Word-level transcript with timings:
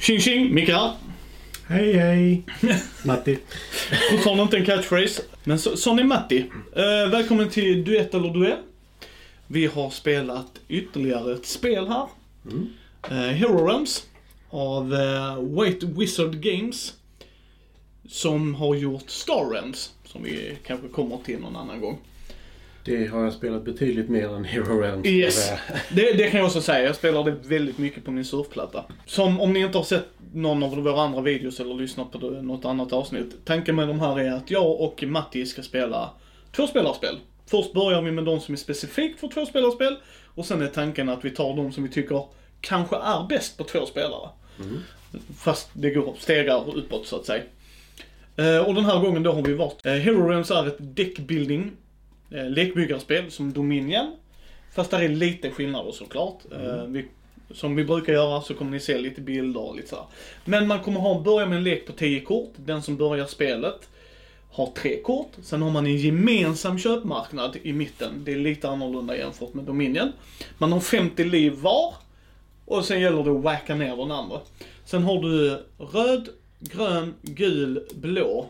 Tjing 0.00 0.20
tjing, 0.20 0.54
Micke 0.54 0.68
här. 0.68 0.92
Hej 1.68 1.92
hej! 1.92 2.42
Matti. 3.04 3.38
Fortfarande 4.10 4.42
inte 4.42 4.56
en 4.56 4.64
catchphrase. 4.64 5.22
Men 5.44 5.58
så, 5.58 5.76
sån 5.76 5.98
är 5.98 6.04
Matti. 6.04 6.50
Eh, 6.76 7.10
välkommen 7.10 7.50
till 7.50 7.84
Duett 7.84 8.14
eller 8.14 8.30
Duell. 8.30 8.58
Vi 9.46 9.66
har 9.66 9.90
spelat 9.90 10.60
ytterligare 10.68 11.32
ett 11.32 11.46
spel 11.46 11.88
här. 11.88 12.06
Mm. 12.50 12.68
Eh, 13.10 13.34
Hero 13.34 13.66
Realms 13.66 14.06
av 14.50 14.94
eh, 14.94 15.40
White 15.40 15.86
Wizard 15.86 16.40
Games. 16.40 16.94
Som 18.08 18.54
har 18.54 18.74
gjort 18.74 19.10
Star 19.10 19.50
Realms. 19.50 19.92
Som 20.04 20.22
vi 20.22 20.56
kanske 20.66 20.88
kommer 20.88 21.18
till 21.24 21.38
någon 21.38 21.56
annan 21.56 21.80
gång. 21.80 21.98
Det 22.90 23.06
har 23.06 23.24
jag 23.24 23.32
spelat 23.32 23.64
betydligt 23.64 24.08
mer 24.08 24.34
än 24.36 24.44
Hero 24.44 24.80
Realms. 24.80 25.06
Yes. 25.06 25.52
Det, 25.90 26.12
det 26.12 26.30
kan 26.30 26.40
jag 26.40 26.46
också 26.46 26.62
säga. 26.62 26.84
Jag 26.84 26.96
spelar 26.96 27.24
det 27.24 27.30
väldigt 27.30 27.78
mycket 27.78 28.04
på 28.04 28.10
min 28.10 28.24
surfplatta. 28.24 28.84
Som 29.06 29.40
om 29.40 29.52
ni 29.52 29.60
inte 29.60 29.78
har 29.78 29.84
sett 29.84 30.06
någon 30.32 30.62
av 30.62 30.76
våra 30.76 31.02
andra 31.02 31.20
videos 31.20 31.60
eller 31.60 31.74
lyssnat 31.74 32.12
på 32.12 32.18
något 32.18 32.64
annat 32.64 32.92
avsnitt. 32.92 33.36
Tanken 33.44 33.76
med 33.76 33.88
de 33.88 34.00
här 34.00 34.20
är 34.20 34.32
att 34.32 34.50
jag 34.50 34.80
och 34.80 35.04
Matti 35.06 35.46
ska 35.46 35.62
spela 35.62 36.10
tvåspelarspel. 36.52 37.18
Först 37.46 37.72
börjar 37.72 38.02
vi 38.02 38.12
med 38.12 38.24
de 38.24 38.40
som 38.40 38.54
är 38.54 38.58
specifikt 38.58 39.20
för 39.20 39.28
tvåspelarspel. 39.28 39.96
Och 40.34 40.46
sen 40.46 40.62
är 40.62 40.66
tanken 40.66 41.08
att 41.08 41.24
vi 41.24 41.30
tar 41.30 41.56
de 41.56 41.72
som 41.72 41.82
vi 41.82 41.88
tycker 41.88 42.24
kanske 42.60 42.96
är 42.96 43.26
bäst 43.28 43.58
på 43.58 43.64
två 43.64 43.86
spelare. 43.86 44.28
Fast 45.36 45.70
det 45.72 45.90
går 45.90 46.14
stegar 46.18 46.76
uppåt 46.76 47.06
så 47.06 47.16
att 47.16 47.26
säga. 47.26 47.42
Eh, 48.36 48.58
och 48.58 48.74
den 48.74 48.84
här 48.84 49.00
gången 49.00 49.22
då 49.22 49.32
har 49.32 49.42
vi 49.42 49.54
valt 49.54 49.86
eh, 49.86 49.92
Hero 49.92 50.28
Realms 50.28 50.50
är 50.50 50.66
ett 50.66 50.96
deckbuilding 50.96 51.72
lekbyggarspel 52.30 53.30
som 53.30 53.52
Dominion. 53.52 54.16
Fast 54.74 54.90
där 54.90 55.02
är 55.02 55.08
lite 55.08 55.50
skillnader 55.50 55.92
såklart. 55.92 56.38
Eh, 56.52 56.84
vi, 56.84 57.04
som 57.50 57.76
vi 57.76 57.84
brukar 57.84 58.12
göra 58.12 58.42
så 58.42 58.54
kommer 58.54 58.70
ni 58.70 58.80
se 58.80 58.98
lite 58.98 59.20
bilder 59.20 59.60
och 59.60 59.76
lite 59.76 59.88
så 59.88 59.96
här. 59.96 60.04
Men 60.44 60.66
man 60.66 60.80
kommer 60.80 61.00
ha, 61.00 61.20
börja 61.20 61.46
med 61.46 61.58
en 61.58 61.64
lek 61.64 61.86
på 61.86 61.92
10 61.92 62.20
kort. 62.20 62.52
Den 62.56 62.82
som 62.82 62.96
börjar 62.96 63.26
spelet 63.26 63.88
har 64.52 64.66
tre 64.66 65.02
kort. 65.02 65.32
Sen 65.42 65.62
har 65.62 65.70
man 65.70 65.86
en 65.86 65.96
gemensam 65.96 66.78
köpmarknad 66.78 67.56
i 67.62 67.72
mitten. 67.72 68.24
Det 68.24 68.32
är 68.32 68.36
lite 68.36 68.68
annorlunda 68.68 69.16
jämfört 69.16 69.54
med 69.54 69.64
Dominion. 69.64 70.12
Man 70.58 70.72
har 70.72 70.80
50 70.80 71.24
liv 71.24 71.52
var. 71.52 71.94
Och 72.64 72.84
sen 72.84 73.00
gäller 73.00 73.24
det 73.24 73.30
att 73.30 73.42
wacka 73.42 73.74
ner 73.74 73.96
den 73.96 74.10
andra. 74.10 74.40
Sen 74.84 75.02
har 75.02 75.22
du 75.22 75.62
röd, 75.78 76.28
grön, 76.58 77.14
gul, 77.22 77.84
blå 77.94 78.46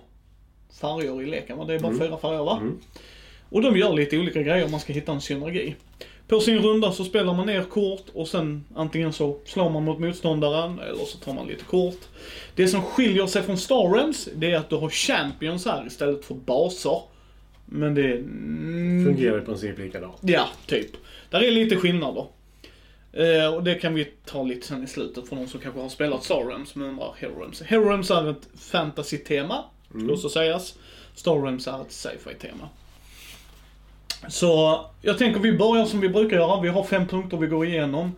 färger 0.80 1.22
i 1.22 1.26
leken. 1.26 1.66
Det 1.66 1.74
är 1.74 1.78
bara 1.78 1.98
fyra 1.98 2.18
färger 2.18 2.44
va? 2.44 2.62
Och 3.50 3.62
de 3.62 3.76
gör 3.76 3.92
lite 3.92 4.18
olika 4.18 4.42
grejer 4.42 4.64
om 4.64 4.70
man 4.70 4.80
ska 4.80 4.92
hitta 4.92 5.12
en 5.12 5.20
synergi. 5.20 5.74
På 6.28 6.40
sin 6.40 6.58
runda 6.58 6.92
så 6.92 7.04
spelar 7.04 7.34
man 7.34 7.46
ner 7.46 7.62
kort 7.62 8.04
och 8.12 8.28
sen 8.28 8.64
antingen 8.74 9.12
så 9.12 9.38
slår 9.44 9.70
man 9.70 9.84
mot 9.84 9.98
motståndaren 9.98 10.78
eller 10.78 11.04
så 11.04 11.18
tar 11.18 11.34
man 11.34 11.46
lite 11.46 11.64
kort. 11.64 11.98
Det 12.54 12.68
som 12.68 12.82
skiljer 12.82 13.26
sig 13.26 13.42
från 13.42 13.58
Star 13.58 13.94
Realms, 13.94 14.28
det 14.34 14.50
är 14.52 14.56
att 14.56 14.70
du 14.70 14.76
har 14.76 14.90
champions 14.90 15.66
här 15.66 15.86
istället 15.86 16.24
för 16.24 16.34
baser. 16.34 17.02
Men 17.66 17.94
det... 17.94 18.12
Mm, 18.12 19.04
Fungerar 19.04 19.38
i 19.38 19.44
princip 19.44 19.78
likadant. 19.78 20.16
Ja, 20.20 20.48
typ. 20.66 20.90
Där 21.30 21.42
är 21.42 21.50
lite 21.50 21.76
skillnader. 21.76 22.26
Eh, 23.12 23.54
och 23.54 23.64
det 23.64 23.74
kan 23.74 23.94
vi 23.94 24.04
ta 24.04 24.42
lite 24.42 24.66
sen 24.66 24.84
i 24.84 24.86
slutet 24.86 25.28
för 25.28 25.36
de 25.36 25.46
som 25.46 25.60
kanske 25.60 25.80
har 25.80 25.88
spelat 25.88 26.24
Star 26.24 26.44
Realms 26.44 26.74
men 26.74 26.88
undrar 26.88 27.14
Hero 27.18 27.38
Realms. 27.38 27.62
Hero 27.62 27.88
Realms 27.88 28.10
är 28.10 28.30
ett 28.30 28.48
fantasy-tema, 28.58 29.64
ska 29.88 30.12
också 30.12 30.28
sägas. 30.28 30.74
Star 31.14 31.42
Realms 31.42 31.66
är 31.66 31.80
ett 31.80 31.92
sci-fi-tema. 31.92 32.68
Så 34.28 34.80
jag 35.02 35.18
tänker 35.18 35.40
vi 35.40 35.52
börjar 35.52 35.84
som 35.84 36.00
vi 36.00 36.08
brukar 36.08 36.36
göra. 36.36 36.60
Vi 36.60 36.68
har 36.68 36.84
fem 36.84 37.06
punkter 37.06 37.36
vi 37.36 37.46
går 37.46 37.66
igenom. 37.66 38.12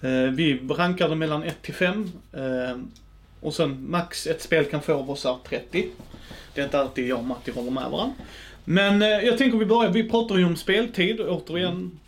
Eh, 0.00 0.10
vi 0.10 0.60
rankar 0.68 1.08
det 1.08 1.14
mellan 1.14 1.42
1 1.42 1.62
till 1.62 1.74
5. 1.74 2.10
Eh, 2.32 2.78
och 3.40 3.54
sen 3.54 3.90
max 3.90 4.26
ett 4.26 4.42
spel 4.42 4.64
kan 4.64 4.82
få 4.82 4.94
av 4.94 5.10
oss 5.10 5.26
är 5.26 5.36
30. 5.48 5.88
Det 6.54 6.60
är 6.60 6.64
inte 6.64 6.80
alltid 6.80 7.08
jag 7.08 7.18
och 7.18 7.24
Matti 7.24 7.50
håller 7.50 7.70
med 7.70 7.90
varandra. 7.90 8.14
Men 8.64 9.02
eh, 9.02 9.08
jag 9.08 9.38
tänker 9.38 9.58
vi 9.58 9.66
börjar, 9.66 9.90
vi 9.90 10.10
pratar 10.10 10.36
ju 10.36 10.44
om 10.44 10.56
speltid 10.56 11.20
återigen. 11.20 11.98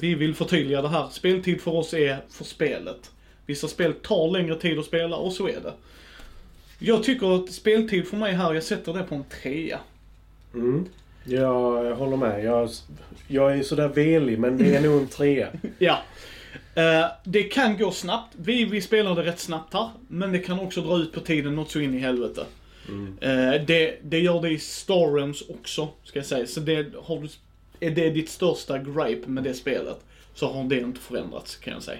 Vi 0.00 0.14
vill 0.14 0.34
förtydliga 0.34 0.82
det 0.82 0.88
här. 0.88 1.08
Speltid 1.10 1.60
för 1.60 1.74
oss 1.74 1.94
är 1.94 2.18
för 2.30 2.44
spelet. 2.44 3.10
Vissa 3.46 3.68
spel 3.68 3.92
tar 3.92 4.30
längre 4.30 4.54
tid 4.54 4.78
att 4.78 4.84
spela 4.84 5.16
och 5.16 5.32
så 5.32 5.48
är 5.48 5.60
det. 5.60 5.72
Jag 6.78 7.04
tycker 7.04 7.36
att 7.36 7.52
speltid 7.52 8.08
för 8.08 8.16
mig 8.16 8.32
här, 8.32 8.54
jag 8.54 8.62
sätter 8.62 8.92
det 8.92 9.02
på 9.02 9.14
en 9.14 9.24
trea. 9.42 9.78
Mm. 10.54 10.86
Ja, 11.28 11.84
jag 11.84 11.96
håller 11.96 12.16
med. 12.16 12.44
Jag, 12.44 12.70
jag 13.28 13.58
är 13.58 13.62
sådär 13.62 13.88
velig, 13.88 14.38
men 14.38 14.58
det 14.58 14.74
är 14.74 14.80
nog 14.80 15.00
en 15.00 15.08
trea. 15.08 15.48
Ja. 15.78 15.98
Eh, 16.74 17.06
det 17.24 17.42
kan 17.42 17.78
gå 17.78 17.90
snabbt. 17.90 18.34
Vi, 18.36 18.64
vi 18.64 18.80
spelade 18.80 19.22
rätt 19.24 19.40
snabbt 19.40 19.74
här. 19.74 19.90
Men 20.08 20.32
det 20.32 20.38
kan 20.38 20.60
också 20.60 20.80
dra 20.80 20.98
ut 20.98 21.12
på 21.12 21.20
tiden 21.20 21.54
något 21.56 21.70
så 21.70 21.80
in 21.80 21.94
i 21.94 21.98
helvete. 21.98 22.44
Eh, 23.20 23.66
det, 23.66 23.98
det 24.02 24.18
gör 24.18 24.42
det 24.42 24.50
i 24.50 24.58
Star 24.58 25.14
Realms 25.14 25.42
också, 25.48 25.88
ska 26.04 26.18
jag 26.18 26.26
säga. 26.26 26.46
Så 26.46 26.60
det, 26.60 26.86
har 27.02 27.20
du, 27.20 27.28
är 27.86 27.90
det 27.90 28.10
ditt 28.10 28.28
största 28.28 28.78
gripe 28.78 29.30
med 29.30 29.44
det 29.44 29.54
spelet, 29.54 29.98
så 30.34 30.52
har 30.52 30.64
det 30.64 30.80
inte 30.80 31.00
förändrats, 31.00 31.56
kan 31.56 31.72
jag 31.72 31.82
säga. 31.82 31.98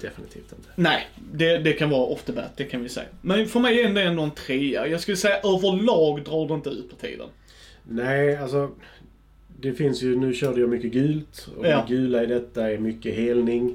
Definitivt 0.00 0.52
inte. 0.52 0.68
Nej, 0.74 1.08
det, 1.32 1.58
det 1.58 1.72
kan 1.72 1.90
vara 1.90 2.02
off 2.02 2.22
the 2.22 2.32
bat, 2.32 2.56
det 2.56 2.64
kan 2.64 2.82
vi 2.82 2.88
säga. 2.88 3.06
Men 3.20 3.48
för 3.48 3.60
mig 3.60 3.80
är 3.80 3.88
det 3.88 4.02
ändå 4.02 4.22
en 4.22 4.30
trea. 4.30 4.86
Jag 4.86 5.00
skulle 5.00 5.16
säga 5.16 5.36
överlag 5.36 6.24
drar 6.24 6.48
det 6.48 6.54
inte 6.54 6.70
ut 6.70 6.90
på 6.90 6.96
tiden. 6.96 7.28
Nej, 7.84 8.36
alltså. 8.36 8.70
Det 9.60 9.72
finns 9.72 10.02
ju, 10.02 10.16
nu 10.16 10.34
körde 10.34 10.60
jag 10.60 10.70
mycket 10.70 10.92
gult. 10.92 11.48
Och 11.58 11.66
Ja. 11.66 11.84
det 11.88 11.94
gula 11.94 12.22
i 12.22 12.26
detta 12.26 12.70
är 12.70 12.78
mycket 12.78 13.14
helning. 13.14 13.74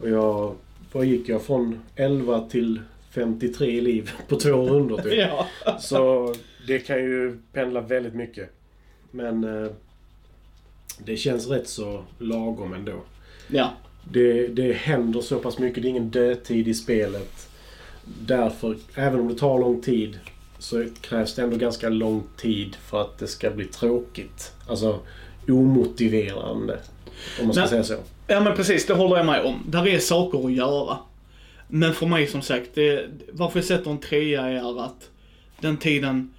Och 0.00 0.08
jag, 0.08 0.54
vad 0.92 1.04
gick 1.06 1.28
jag? 1.28 1.42
Från 1.42 1.80
11 1.96 2.48
till 2.50 2.80
53 3.10 3.80
liv 3.80 4.10
på 4.28 4.36
två 4.36 4.66
rundor 4.68 4.98
typ. 4.98 5.12
Ja. 5.14 5.46
Så 5.80 6.34
det 6.66 6.78
kan 6.78 6.98
ju 6.98 7.38
pendla 7.52 7.80
väldigt 7.80 8.14
mycket. 8.14 8.50
Men 9.10 9.44
eh, 9.44 9.70
det 11.04 11.16
känns 11.16 11.46
rätt 11.48 11.68
så 11.68 12.04
lagom 12.18 12.72
ändå. 12.72 12.92
Ja. 13.48 13.70
Det, 14.10 14.46
det 14.46 14.72
händer 14.72 15.20
så 15.20 15.38
pass 15.38 15.58
mycket. 15.58 15.82
Det 15.82 15.88
är 15.88 15.90
ingen 15.90 16.10
dödtid 16.10 16.68
i 16.68 16.74
spelet. 16.74 17.48
Därför, 18.20 18.76
även 18.94 19.20
om 19.20 19.28
det 19.28 19.34
tar 19.34 19.58
lång 19.58 19.80
tid, 19.80 20.18
så 20.62 20.86
krävs 21.00 21.34
det 21.34 21.42
ändå 21.42 21.56
ganska 21.56 21.88
lång 21.88 22.22
tid 22.36 22.76
för 22.86 23.00
att 23.00 23.18
det 23.18 23.26
ska 23.26 23.50
bli 23.50 23.64
tråkigt. 23.64 24.52
Alltså 24.68 25.00
omotiverande. 25.48 26.78
Om 27.40 27.46
man 27.46 27.54
ska 27.54 27.60
Nej. 27.60 27.70
säga 27.70 27.84
så. 27.84 27.96
Ja 28.26 28.40
men 28.40 28.56
precis, 28.56 28.86
det 28.86 28.94
håller 28.94 29.16
jag 29.16 29.26
med 29.26 29.44
om. 29.44 29.64
Där 29.68 29.86
är 29.86 29.98
saker 29.98 30.46
att 30.46 30.52
göra. 30.52 30.98
Men 31.68 31.94
för 31.94 32.06
mig 32.06 32.26
som 32.26 32.42
sagt, 32.42 32.70
det, 32.74 33.06
varför 33.32 33.58
jag 33.58 33.66
sätter 33.66 33.90
en 33.90 33.98
trea 33.98 34.42
är 34.42 34.84
att 34.84 35.10
den 35.60 35.76
tiden, 35.76 36.34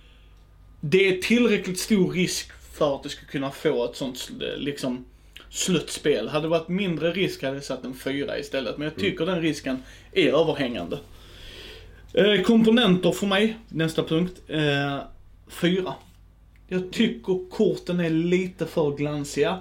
det 0.82 1.08
är 1.08 1.22
tillräckligt 1.22 1.80
stor 1.80 2.12
risk 2.12 2.52
för 2.74 2.96
att 2.96 3.04
du 3.04 3.10
ska 3.10 3.26
kunna 3.26 3.52
få 3.52 3.86
ett 3.86 3.96
sånt 3.96 4.32
liksom 4.58 5.06
slutspel. 5.50 6.28
Hade 6.28 6.46
det 6.46 6.50
varit 6.50 6.68
mindre 6.68 7.12
risk 7.12 7.44
hade 7.44 7.56
jag 7.56 7.64
satt 7.64 7.86
en 7.86 7.94
fyra 7.94 8.40
istället. 8.40 8.78
Men 8.78 8.86
jag 8.86 8.96
tycker 8.96 9.26
den 9.26 9.42
risken 9.42 9.84
är 10.12 10.28
överhängande. 10.28 10.98
Eh, 12.14 12.42
komponenter 12.42 13.12
för 13.12 13.28
mig, 13.28 13.58
nästa 13.70 14.04
punkt. 14.04 14.42
Eh, 14.48 14.98
fyra. 15.48 15.94
Jag 16.68 16.92
tycker 16.92 17.50
korten 17.50 18.00
är 18.00 18.10
lite 18.10 18.66
för 18.66 18.92
glansiga. 18.98 19.60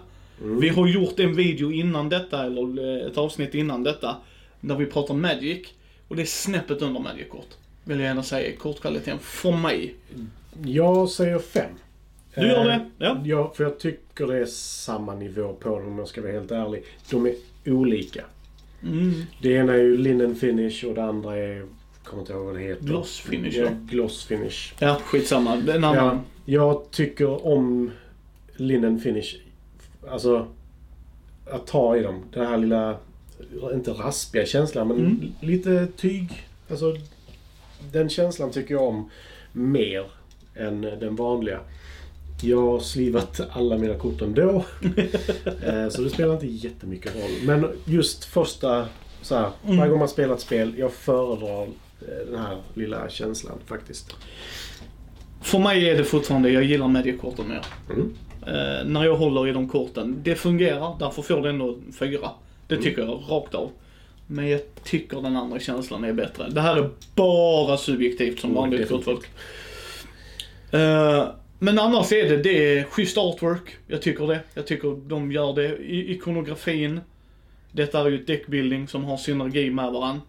Vi 0.61 0.69
har 0.69 0.87
gjort 0.87 1.21
en 1.21 1.37
video 1.37 1.73
innan 1.73 2.09
detta, 2.09 2.45
eller 2.45 2.97
eh, 3.01 3.07
ett 3.07 3.19
avsnitt 3.19 3.55
innan 3.55 3.83
detta, 3.83 4.17
där 4.61 4.77
vi 4.77 4.87
pratar 4.87 5.15
Magic. 5.15 5.67
Och 6.09 6.17
det 6.17 6.23
är 6.23 6.27
snäppet 6.27 6.83
under 6.83 7.01
Magic-kort. 7.01 7.49
Vill 7.85 7.99
jag 7.99 8.07
gärna 8.07 8.23
säga 8.23 8.57
kortkvaliteten, 8.57 9.19
för 9.19 9.53
mig. 9.53 9.95
Jag 10.65 11.09
säger 11.09 11.39
fem. 11.39 11.71
Du 12.35 12.47
gör 12.47 12.61
Eh, 12.61 12.65
det? 12.67 12.91
Ja. 12.99 13.23
Ja, 13.25 13.53
för 13.57 13.65
jag 13.65 13.79
tycker 13.79 14.27
det 14.27 14.37
är 14.39 14.47
samma 14.47 15.15
nivå 15.15 15.53
på 15.53 15.69
dem 15.69 15.89
om 15.89 15.99
jag 15.99 16.09
ska 16.09 16.21
vara 16.23 16.33
helt 16.33 16.51
ärlig. 16.51 16.85
De 17.11 17.27
är 17.27 17.35
olika. 17.67 18.25
Mm. 18.83 19.13
Det 19.43 19.53
ena 19.53 19.73
är 19.73 19.79
ju 19.79 19.97
linen 19.97 20.37
finish 20.37 20.85
och 20.85 20.95
det 20.95 21.05
andra 21.05 21.37
är... 21.37 21.67
kommer 22.13 22.23
inte 22.23 22.33
ihåg 22.33 22.45
vad 22.45 22.55
det 22.55 22.61
heter. 22.61 22.85
Gloss 22.85 23.19
finish, 23.21 23.57
Ja, 23.59 23.69
gloss 23.91 24.25
finish. 24.25 24.73
Ja, 24.79 24.97
skitsamma. 25.05 25.57
Den 25.57 25.85
andra. 25.85 26.01
Ja, 26.03 26.21
jag 26.45 26.91
tycker 26.91 27.47
om 27.47 27.91
linen 28.57 29.01
finish. 29.01 29.35
Alltså, 30.11 30.47
att 31.51 31.67
ta 31.67 31.97
i 31.97 32.03
dem. 32.03 32.23
Den 32.33 32.47
här 32.47 32.59
lilla, 32.59 32.97
inte 33.75 33.91
raspiga 33.91 34.47
känslan, 34.47 34.89
men 34.89 34.97
Mm. 34.99 35.33
lite 35.41 35.87
tyg. 35.97 36.29
Alltså, 36.71 36.97
den 37.93 38.09
känslan 38.09 38.51
tycker 38.51 38.75
jag 38.75 38.83
om 38.89 39.11
mer 39.53 40.05
än 40.55 40.81
den 40.81 41.17
vanliga. 41.17 41.61
Jag 42.45 42.63
har 42.63 42.81
slivat 42.81 43.41
alla 43.53 43.79
mina 43.79 43.95
kort 43.95 44.23
ändå. 44.23 44.65
Eh, 45.67 45.89
så 45.89 46.03
det 46.03 46.11
spelar 46.11 46.35
inte 46.35 46.47
jättemycket 46.47 47.15
roll. 47.15 47.31
Men 47.47 47.69
just 47.85 48.25
första, 48.25 48.87
så 49.23 49.35
här, 49.35 49.51
Mm. 49.65 49.77
varje 49.77 49.91
gång 49.91 49.99
man 49.99 50.09
spelar 50.09 50.35
ett 50.35 50.41
spel, 50.41 50.75
jag 50.79 50.93
föredrar 50.93 51.69
den 52.31 52.41
här 52.41 52.57
lilla 52.75 53.09
känslan 53.09 53.59
faktiskt. 53.67 54.17
För 55.43 55.59
mig 55.59 55.89
är 55.91 55.97
det 55.97 56.05
fortfarande, 56.05 56.51
jag 56.51 56.65
gillar 56.65 56.89
Magic-korten 56.89 57.49
mer. 57.49 57.65
Mm. 57.91 58.15
Eh, 58.47 58.85
när 58.87 59.05
jag 59.05 59.17
håller 59.17 59.49
i 59.49 59.53
de 59.53 59.69
korten. 59.69 60.17
Det 60.23 60.35
fungerar, 60.35 60.97
därför 60.99 61.23
får 61.23 61.41
det 61.43 61.49
ändå 61.49 61.79
fyra. 61.99 62.31
Det 62.67 62.77
tycker 62.77 63.03
jag 63.03 63.23
rakt 63.29 63.55
av. 63.55 63.71
Men 64.27 64.49
jag 64.49 64.61
tycker 64.85 65.21
den 65.21 65.37
andra 65.37 65.59
känslan 65.61 66.05
är 66.05 66.13
bättre. 66.13 66.49
Det 66.51 66.61
här 66.61 66.77
är 66.77 66.91
bara 67.15 67.77
subjektivt 67.77 68.41
som 68.41 68.51
Mm, 68.51 68.61
vanligt 68.61 68.89
gott 68.89 69.05
definitivt. 69.05 69.31
folk. 70.71 70.81
Eh, 70.83 71.29
men 71.59 71.79
annars 71.79 72.13
är 72.13 72.29
det, 72.29 72.37
det 72.37 72.79
är 72.79 72.85
schysst 72.85 73.19
artwork. 73.19 73.77
Jag 73.87 74.03
tycker 74.03 74.27
det. 74.27 74.41
Jag 74.55 74.67
tycker 74.67 75.09
de 75.09 75.33
gör 75.33 75.53
det. 75.55 75.77
I, 75.77 76.13
ikonografin. 76.13 77.01
Detta 77.73 78.01
är 78.01 78.09
ju 78.11 78.15
ett 78.21 78.27
deckbuilding 78.27 78.89
som 78.89 79.05
har 79.05 79.17
synergi 79.17 79.71
med 79.71 79.93
varandra. 79.93 80.21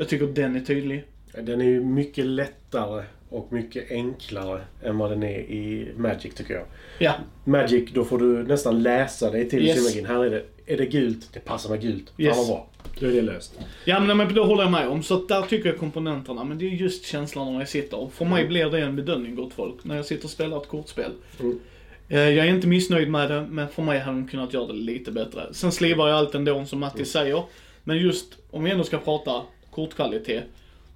Jag 0.00 0.08
tycker 0.08 0.26
den 0.26 0.56
är 0.56 0.60
tydlig. 0.60 1.04
Den 1.42 1.60
är 1.60 1.64
ju 1.64 1.84
mycket 1.84 2.24
lättare 2.26 3.04
och 3.28 3.52
mycket 3.52 3.90
enklare 3.90 4.60
än 4.82 4.98
vad 4.98 5.10
den 5.10 5.22
är 5.22 5.38
i 5.38 5.92
Magic 5.96 6.34
tycker 6.34 6.54
jag. 6.54 6.64
Ja, 6.98 7.12
Magic, 7.44 7.90
då 7.94 8.04
får 8.04 8.18
du 8.18 8.42
nästan 8.42 8.82
läsa 8.82 9.30
dig 9.30 9.48
till 9.48 9.66
Yes. 9.66 9.76
synergin. 9.76 10.06
Här 10.06 10.24
är 10.24 10.30
det, 10.30 10.42
är 10.66 10.76
det 10.76 10.86
gult, 10.86 11.28
det 11.32 11.40
passar 11.40 11.70
med 11.70 11.80
gult. 11.80 12.12
Yes. 12.18 12.36
Fan 12.36 12.46
vad 12.48 12.56
bra. 12.56 12.68
Då 13.00 13.06
är 13.06 13.10
det 13.12 13.22
löst. 13.22 13.58
Ja 13.84 14.00
men, 14.00 14.16
men 14.16 14.34
då 14.34 14.44
håller 14.44 14.62
jag 14.62 14.72
med 14.72 14.88
om. 14.88 15.02
Så 15.02 15.26
där 15.26 15.42
tycker 15.42 15.68
jag 15.68 15.78
komponenterna, 15.78 16.44
men 16.44 16.58
det 16.58 16.64
är 16.64 16.70
just 16.70 17.04
känslan 17.04 17.52
när 17.52 17.60
jag 17.60 17.68
sitter. 17.68 18.08
För 18.12 18.24
mig 18.24 18.46
blir 18.46 18.70
det 18.70 18.80
en 18.80 18.96
bedömning 18.96 19.34
gott 19.34 19.52
folk, 19.52 19.84
när 19.84 19.96
jag 19.96 20.04
sitter 20.06 20.24
och 20.24 20.30
spelar 20.30 20.56
ett 20.56 20.68
kortspel. 20.68 21.10
Mm. 21.40 21.60
Eh, 22.08 22.18
Jag 22.18 22.46
är 22.46 22.50
inte 22.50 22.66
missnöjd 22.66 23.10
med 23.10 23.30
det, 23.30 23.46
men 23.50 23.68
för 23.68 23.82
mig 23.82 23.98
hade 23.98 24.16
de 24.16 24.28
kunnat 24.28 24.52
göra 24.54 24.66
det 24.66 24.72
lite 24.72 25.12
bättre. 25.12 25.54
Sen 25.54 25.72
slivar 25.72 26.08
jag 26.08 26.16
allt 26.18 26.34
ändå 26.34 26.64
som 26.64 26.80
Matti 26.80 27.04
säger. 27.04 27.42
Men 27.84 27.96
just, 27.96 28.38
om 28.50 28.64
vi 28.64 28.70
ändå 28.70 28.84
ska 28.84 28.98
prata 28.98 29.42
kortkvalitet, 29.70 30.44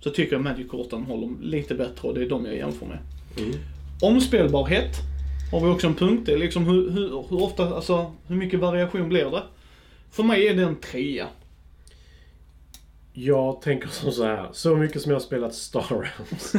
så 0.01 0.11
tycker 0.11 0.33
jag 0.33 0.43
Magic-korten 0.43 1.03
håller 1.03 1.43
lite 1.43 1.75
bättre 1.75 2.09
och 2.09 2.15
det 2.15 2.23
är 2.23 2.29
de 2.29 2.47
jag 2.47 2.57
jämför 2.57 2.87
med. 2.87 2.99
Mm. 3.39 3.53
Omspelbarhet 4.03 4.97
har 5.53 5.61
vi 5.61 5.67
också 5.67 5.87
en 5.87 5.95
punkt. 5.95 6.23
Det 6.27 6.33
är 6.33 6.39
liksom 6.39 6.67
hur, 6.67 6.91
hur, 6.91 7.09
hur 7.09 7.43
ofta, 7.43 7.75
alltså 7.75 8.13
hur 8.27 8.37
mycket 8.37 8.61
variation 8.61 9.09
blir 9.09 9.31
det? 9.31 9.43
För 10.11 10.23
mig 10.23 10.49
är 10.49 10.55
det 10.55 10.63
en 10.63 10.77
trea. 10.77 11.27
Jag 13.13 13.63
tänker 13.63 13.89
som 13.89 14.13
så 14.13 14.25
här. 14.25 14.49
Så 14.53 14.77
mycket 14.77 15.03
som 15.03 15.11
jag 15.11 15.19
har 15.19 15.25
spelat 15.25 15.55
Star 15.55 15.85
Realms. 15.89 16.55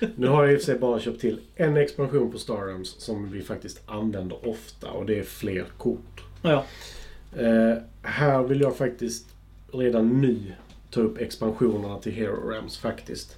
nu 0.16 0.26
har 0.26 0.44
jag 0.44 0.52
i 0.52 0.56
och 0.56 0.60
för 0.60 0.66
sig 0.66 0.78
bara 0.78 1.00
köpt 1.00 1.20
till 1.20 1.40
en 1.56 1.76
expansion 1.76 2.32
på 2.32 2.38
Star 2.38 2.66
Realms 2.66 2.94
som 2.98 3.32
vi 3.32 3.42
faktiskt 3.42 3.82
använder 3.86 4.48
ofta 4.48 4.90
och 4.90 5.06
det 5.06 5.18
är 5.18 5.22
fler 5.22 5.64
kort. 5.78 6.22
Ja, 6.42 6.64
Eh, 7.36 7.78
här 8.02 8.42
vill 8.42 8.60
jag 8.60 8.76
faktiskt 8.76 9.26
redan 9.72 10.20
nu 10.20 10.52
ta 10.92 11.00
upp 11.00 11.18
expansionerna 11.20 11.98
till 11.98 12.12
Hero 12.12 12.50
Realms 12.50 12.78
faktiskt. 12.78 13.36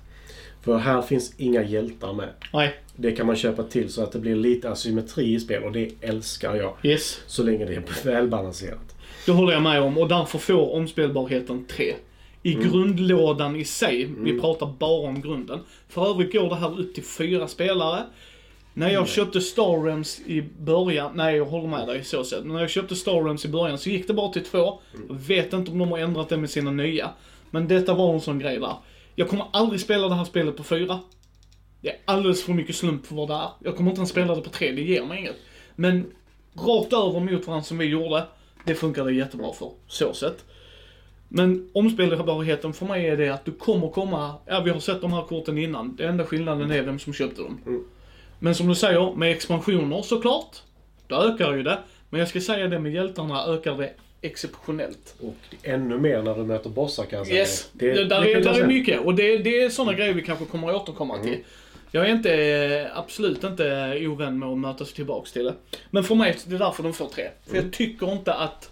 För 0.62 0.78
här 0.78 1.02
finns 1.02 1.34
inga 1.36 1.62
hjältar 1.62 2.12
med. 2.12 2.28
nej, 2.52 2.74
Det 2.96 3.12
kan 3.12 3.26
man 3.26 3.36
köpa 3.36 3.62
till 3.62 3.92
så 3.92 4.02
att 4.02 4.12
det 4.12 4.18
blir 4.18 4.36
lite 4.36 4.70
asymmetri 4.70 5.34
i 5.34 5.40
spel 5.40 5.62
och 5.64 5.72
det 5.72 5.90
älskar 6.00 6.54
jag. 6.54 6.74
yes. 6.82 7.20
Så 7.26 7.42
länge 7.42 7.64
det 7.64 7.74
är 7.74 8.04
välbalanserat. 8.04 8.96
Det 9.26 9.32
håller 9.32 9.52
jag 9.52 9.62
med 9.62 9.82
om 9.82 9.98
och 9.98 10.08
därför 10.08 10.38
får 10.38 10.74
omspelbarheten 10.74 11.64
3. 11.64 11.94
I 12.42 12.54
grundlådan 12.54 13.56
i 13.56 13.64
sig, 13.64 14.10
vi 14.18 14.40
pratar 14.40 14.72
bara 14.78 15.08
om 15.08 15.20
grunden. 15.20 15.60
För 15.88 16.10
övrigt 16.10 16.32
går 16.32 16.48
det 16.48 16.54
här 16.56 16.80
upp 16.80 16.94
till 16.94 17.04
fyra 17.04 17.48
spelare. 17.48 18.02
När 18.74 18.90
jag 18.90 19.08
köpte 19.08 19.40
Star 19.40 19.84
Realms 19.84 20.20
i 20.26 20.44
början, 20.58 21.12
nej 21.14 21.36
jag 21.36 21.44
håller 21.44 21.68
med 21.68 21.88
dig 21.88 22.04
så 22.04 22.24
sett. 22.24 22.46
När 22.46 22.60
jag 22.60 22.70
köpte 22.70 22.96
Star 22.96 23.24
Realms 23.24 23.44
i 23.44 23.48
början 23.48 23.78
så 23.78 23.90
gick 23.90 24.06
det 24.06 24.14
bara 24.14 24.32
till 24.32 24.44
två. 24.44 24.80
Jag 25.08 25.14
vet 25.14 25.52
inte 25.52 25.70
om 25.70 25.78
de 25.78 25.90
har 25.90 25.98
ändrat 25.98 26.28
det 26.28 26.36
med 26.36 26.50
sina 26.50 26.70
nya. 26.70 27.10
Men 27.54 27.68
detta 27.68 27.94
var 27.94 28.14
en 28.14 28.20
sån 28.20 28.38
grej 28.38 28.58
där. 28.58 28.76
Jag 29.14 29.28
kommer 29.28 29.46
aldrig 29.52 29.80
spela 29.80 30.08
det 30.08 30.14
här 30.14 30.24
spelet 30.24 30.56
på 30.56 30.62
fyra. 30.62 31.00
Det 31.80 31.88
är 31.88 31.96
alldeles 32.04 32.44
för 32.44 32.52
mycket 32.52 32.76
slump 32.76 33.06
för 33.06 33.14
vad 33.14 33.28
det 33.28 33.34
är. 33.34 33.48
Jag 33.58 33.76
kommer 33.76 33.90
inte 33.90 33.98
ens 33.98 34.10
spela 34.10 34.34
det 34.34 34.40
på 34.40 34.50
tre, 34.50 34.72
det 34.72 34.82
ger 34.82 35.04
mig 35.04 35.18
inget. 35.18 35.36
Men 35.76 36.06
rakt 36.54 36.92
över 36.92 37.20
mot 37.20 37.46
varandra 37.46 37.64
som 37.64 37.78
vi 37.78 37.84
gjorde, 37.84 38.24
det 38.64 38.74
funkar 38.74 39.04
det 39.04 39.12
jättebra 39.12 39.52
för. 39.52 39.70
Så 39.86 40.12
sett. 40.12 40.44
Men 41.28 41.70
omspelbarheten 41.72 42.72
för 42.72 42.86
mig 42.86 43.08
är 43.08 43.16
det 43.16 43.28
att 43.28 43.44
du 43.44 43.52
kommer 43.52 43.88
komma, 43.88 44.34
ja 44.46 44.60
vi 44.60 44.70
har 44.70 44.80
sett 44.80 45.00
de 45.00 45.12
här 45.12 45.22
korten 45.22 45.58
innan. 45.58 45.96
Det 45.96 46.04
enda 46.04 46.24
skillnaden 46.24 46.70
är 46.70 46.82
vem 46.82 46.98
som 46.98 47.12
köpte 47.12 47.42
dem. 47.42 47.60
Mm. 47.66 47.84
Men 48.38 48.54
som 48.54 48.68
du 48.68 48.74
säger, 48.74 49.14
med 49.16 49.30
expansioner 49.30 50.02
såklart, 50.02 50.56
då 51.06 51.16
ökar 51.16 51.52
ju 51.52 51.62
det. 51.62 51.78
Men 52.10 52.20
jag 52.20 52.28
ska 52.28 52.40
säga 52.40 52.68
det 52.68 52.78
med 52.78 52.92
hjältarna 52.92 53.44
ökar 53.44 53.76
det 53.76 53.94
exceptionellt. 54.24 55.14
Och 55.20 55.34
ännu 55.62 55.98
mer 55.98 56.22
när 56.22 56.34
du 56.34 56.44
möter 56.44 56.70
bossar 56.70 57.04
kan 57.04 57.18
jag 57.18 57.26
säga. 57.26 57.38
Yes, 57.40 57.70
Det, 57.72 57.92
det, 57.92 58.04
där, 58.04 58.20
det 58.20 58.32
är, 58.32 58.40
där 58.40 58.50
är 58.50 58.54
säga. 58.54 58.66
mycket. 58.66 59.00
Och 59.00 59.14
det, 59.14 59.38
det 59.38 59.62
är 59.62 59.68
sådana 59.68 59.92
grejer 59.92 60.12
vi 60.14 60.22
kanske 60.22 60.44
kommer 60.44 60.68
att 60.68 60.74
återkomma 60.74 61.22
till. 61.22 61.38
Jag 61.90 62.06
är 62.06 62.10
inte, 62.10 62.90
absolut 62.94 63.44
inte 63.44 63.98
ovän 64.06 64.38
med 64.38 64.48
att 64.48 64.58
mötas 64.58 64.92
tillbaks 64.92 65.32
till 65.32 65.44
det. 65.44 65.54
Men 65.90 66.04
för 66.04 66.14
mig, 66.14 66.36
det 66.46 66.54
är 66.54 66.58
därför 66.58 66.82
de 66.82 66.92
får 66.92 67.08
tre. 67.08 67.28
För 67.46 67.56
jag 67.56 67.72
tycker 67.72 68.12
inte 68.12 68.34
att... 68.34 68.70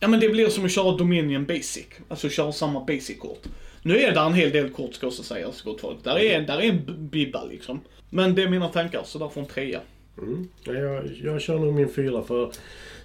Ja 0.00 0.08
men 0.08 0.20
det 0.20 0.28
blir 0.28 0.48
som 0.48 0.64
att 0.64 0.72
köra 0.72 0.96
Dominion 0.96 1.44
Basic. 1.46 1.86
Alltså 2.08 2.28
köra 2.28 2.52
samma 2.52 2.84
Basic-kort. 2.84 3.42
Nu 3.82 3.98
är 3.98 4.12
det 4.14 4.20
en 4.20 4.34
hel 4.34 4.50
del 4.50 4.70
kort 4.70 4.94
ska 4.94 5.06
också 5.06 5.22
sägas, 5.22 5.62
gott 5.62 5.80
folk. 5.80 6.04
Där 6.04 6.18
är, 6.18 6.40
där 6.40 6.58
är 6.60 6.68
en 6.68 7.08
bibba 7.08 7.44
liksom. 7.44 7.80
Men 8.10 8.34
det 8.34 8.42
är 8.42 8.48
mina 8.48 8.68
tankar, 8.68 9.02
så 9.04 9.18
därför 9.18 9.40
en 9.40 9.46
trea. 9.46 9.80
Mm. 10.22 10.48
Ja, 10.64 10.72
jag, 10.72 11.04
jag 11.24 11.40
kör 11.40 11.58
nog 11.58 11.74
min 11.74 11.88
fyra 11.88 12.22
för 12.22 12.50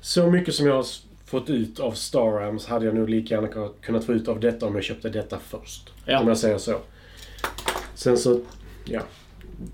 så 0.02 0.30
mycket 0.32 0.54
som 0.56 0.68
jag 0.68 0.76
har 0.76 0.86
fått 1.26 1.50
ut 1.50 1.80
av 1.80 1.92
Star 1.92 2.40
Realms 2.40 2.66
hade 2.66 2.86
jag 2.86 2.96
nog 2.96 3.10
lika 3.10 3.36
gärna 3.36 3.70
kunnat- 3.82 4.06
få 4.06 4.14
ut 4.14 4.28
av 4.28 4.40
detta 4.40 4.66
om 4.66 4.76
jag 4.76 4.84
köpte 4.84 5.10
detta 5.10 5.40
först. 5.50 5.94
Ja. 6.06 6.20
Om 6.20 6.28
jag 6.28 6.38
säger 6.38 6.58
så. 6.58 6.80
Sen 7.96 8.18
så, 8.18 8.42
ja. 8.86 9.02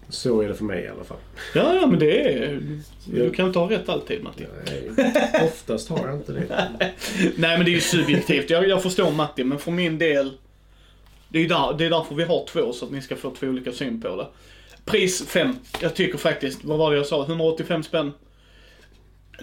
Så 0.09 0.41
är 0.41 0.47
det 0.47 0.55
för 0.55 0.63
mig 0.63 0.83
i 0.83 0.87
alla 0.87 1.03
fall. 1.03 1.17
Ja, 1.55 1.75
ja 1.75 1.87
men 1.87 1.99
det 1.99 2.33
är... 2.33 2.61
Du 3.05 3.31
kan 3.31 3.47
inte 3.47 3.59
ha 3.59 3.69
rätt 3.71 3.89
alltid 3.89 4.23
Matti. 4.23 4.45
Nej, 4.65 4.91
Oftast 5.45 5.89
har 5.89 6.07
jag 6.07 6.15
inte 6.15 6.31
det. 6.31 6.45
Nej 7.35 7.57
men 7.57 7.65
det 7.65 7.71
är 7.71 7.73
ju 7.75 7.81
subjektivt. 7.81 8.49
Jag, 8.49 8.67
jag 8.67 8.83
förstår 8.83 9.11
Matti, 9.11 9.43
men 9.43 9.59
för 9.59 9.71
min 9.71 9.97
del. 9.97 10.31
Det 11.29 11.39
är, 11.39 11.49
där, 11.49 11.75
det 11.77 11.85
är 11.85 11.89
därför 11.89 12.15
vi 12.15 12.23
har 12.23 12.45
två, 12.45 12.73
så 12.73 12.85
att 12.85 12.91
ni 12.91 13.01
ska 13.01 13.15
få 13.15 13.31
två 13.31 13.47
olika 13.47 13.71
syn 13.71 14.01
på 14.01 14.15
det. 14.15 14.27
Pris 14.89 15.25
5. 15.27 15.55
Jag 15.81 15.95
tycker 15.95 16.17
faktiskt, 16.17 16.63
vad 16.63 16.77
var 16.77 16.91
det 16.91 16.97
jag 16.97 17.05
sa? 17.05 17.23
185 17.25 17.83
spänn. 17.83 18.11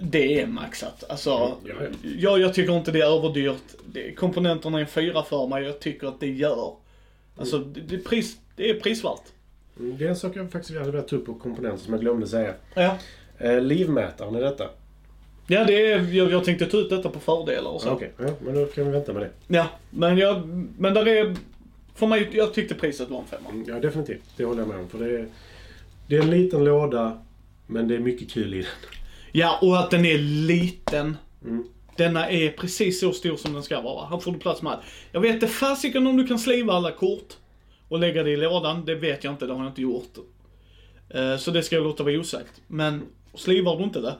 Det 0.01 0.41
är 0.41 0.47
maxat. 0.47 1.05
Alltså, 1.09 1.31
Ja, 1.31 1.57
ja. 1.65 1.75
jag, 2.19 2.41
jag 2.41 2.55
tycker 2.55 2.77
inte 2.77 2.93
det 2.93 3.01
är 3.01 3.17
överdyrt. 3.19 3.63
Det, 3.87 4.13
komponenterna 4.13 4.79
är 4.79 4.83
en 4.83 4.89
fyra 4.89 5.23
för 5.23 5.47
mig. 5.47 5.65
Jag 5.65 5.81
tycker 5.81 6.07
att 6.07 6.21
det 6.21 6.27
gör. 6.31 6.73
Alltså, 7.39 7.59
det, 7.59 7.81
det, 7.81 7.95
är 7.95 7.99
pris, 8.01 8.37
det 8.57 8.71
är 8.71 8.81
prisvärt. 8.81 9.23
Mm, 9.81 9.99
Det 9.99 10.05
är 10.05 10.09
en 10.09 10.17
sak 10.17 10.37
jag 10.37 10.53
faktiskt 10.53 10.79
hade 10.79 10.91
velat 10.91 11.09
ta 11.09 11.17
upp 11.17 11.27
på 11.27 11.35
komponenter 11.35 11.79
som 11.85 11.93
jag 11.95 12.01
glömde 12.01 12.27
säga. 12.27 12.55
Ja. 12.75 12.97
Eh, 13.39 13.61
livmätaren 13.61 14.35
är 14.35 14.41
detta. 14.41 14.69
Ja, 15.47 15.65
det 15.65 15.93
är, 15.93 16.15
jag, 16.15 16.33
jag 16.33 16.45
tänkte 16.45 16.67
ta 16.67 16.77
ut 16.77 16.91
detta 16.91 17.09
på 17.09 17.21
fördelar 17.21 17.71
och 17.71 17.83
så. 17.83 17.91
Okej, 17.91 18.13
ja, 18.19 18.31
men 18.41 18.55
då 18.55 18.65
kan 18.67 18.85
vi 18.85 18.91
vänta 18.91 19.13
med 19.13 19.23
det. 19.23 19.31
Ja, 19.57 19.67
men 19.91 20.19
jag, 20.19 20.47
men 20.79 20.95
där 20.95 21.09
är, 21.09 21.37
för 21.97 22.07
mig, 22.07 22.29
jag 22.33 22.55
tyckte 22.55 22.75
priset 22.75 23.09
var 23.11 23.19
en 23.21 23.27
femma. 23.27 23.51
Mm, 23.51 23.65
Ja, 23.69 23.81
definitivt. 23.81 24.23
Det 24.37 24.45
håller 24.45 24.61
jag 24.61 24.69
med 24.69 24.79
om. 24.79 24.89
För 24.89 24.99
det 24.99 25.19
är, 25.19 25.29
det 26.09 26.17
är 26.17 26.23
en 26.23 26.31
liten 26.31 26.65
låda, 26.65 27.19
men 27.67 27.89
det 27.89 27.95
är 27.95 27.99
mycket 27.99 28.31
kul 28.31 28.55
i 28.55 28.57
den. 28.57 28.67
Ja, 29.33 29.59
och 29.63 29.79
att 29.79 29.91
den 29.91 30.05
är 30.05 30.19
liten. 30.19 31.17
Mm. 31.45 31.65
Denna 31.97 32.31
är 32.31 32.51
precis 32.51 33.01
så 33.01 33.13
stor 33.13 33.37
som 33.37 33.53
den 33.53 33.63
ska 33.63 33.81
vara. 33.81 34.07
Här 34.07 34.19
får 34.19 34.33
du 34.33 34.39
plats 34.39 34.63
med 34.63 34.73
allt. 34.73 34.81
Jag 35.13 35.21
vet 35.21 35.35
inte 35.35 35.47
fasiken 35.47 36.07
om 36.07 36.17
du 36.17 36.27
kan 36.27 36.39
sliva 36.39 36.73
alla 36.73 36.91
kort 36.93 37.35
och 37.89 37.99
lägga 37.99 38.23
det 38.23 38.31
i 38.31 38.37
lådan. 38.37 38.85
Det 38.85 38.95
vet 38.95 39.25
jag 39.25 39.33
inte, 39.33 39.47
det 39.47 39.53
har 39.53 39.61
jag 39.61 39.71
inte 39.71 39.83
gjort. 39.83 40.17
Eh, 41.09 41.37
Så 41.37 41.51
det 41.51 41.63
ska 41.63 41.77
jag 41.77 41.85
låta 41.85 42.03
vara 42.05 42.19
osagt. 42.21 42.53
Men 42.67 43.03
slivar 43.35 43.77
du 43.77 43.85
inte 43.85 44.01
det, 44.01 44.15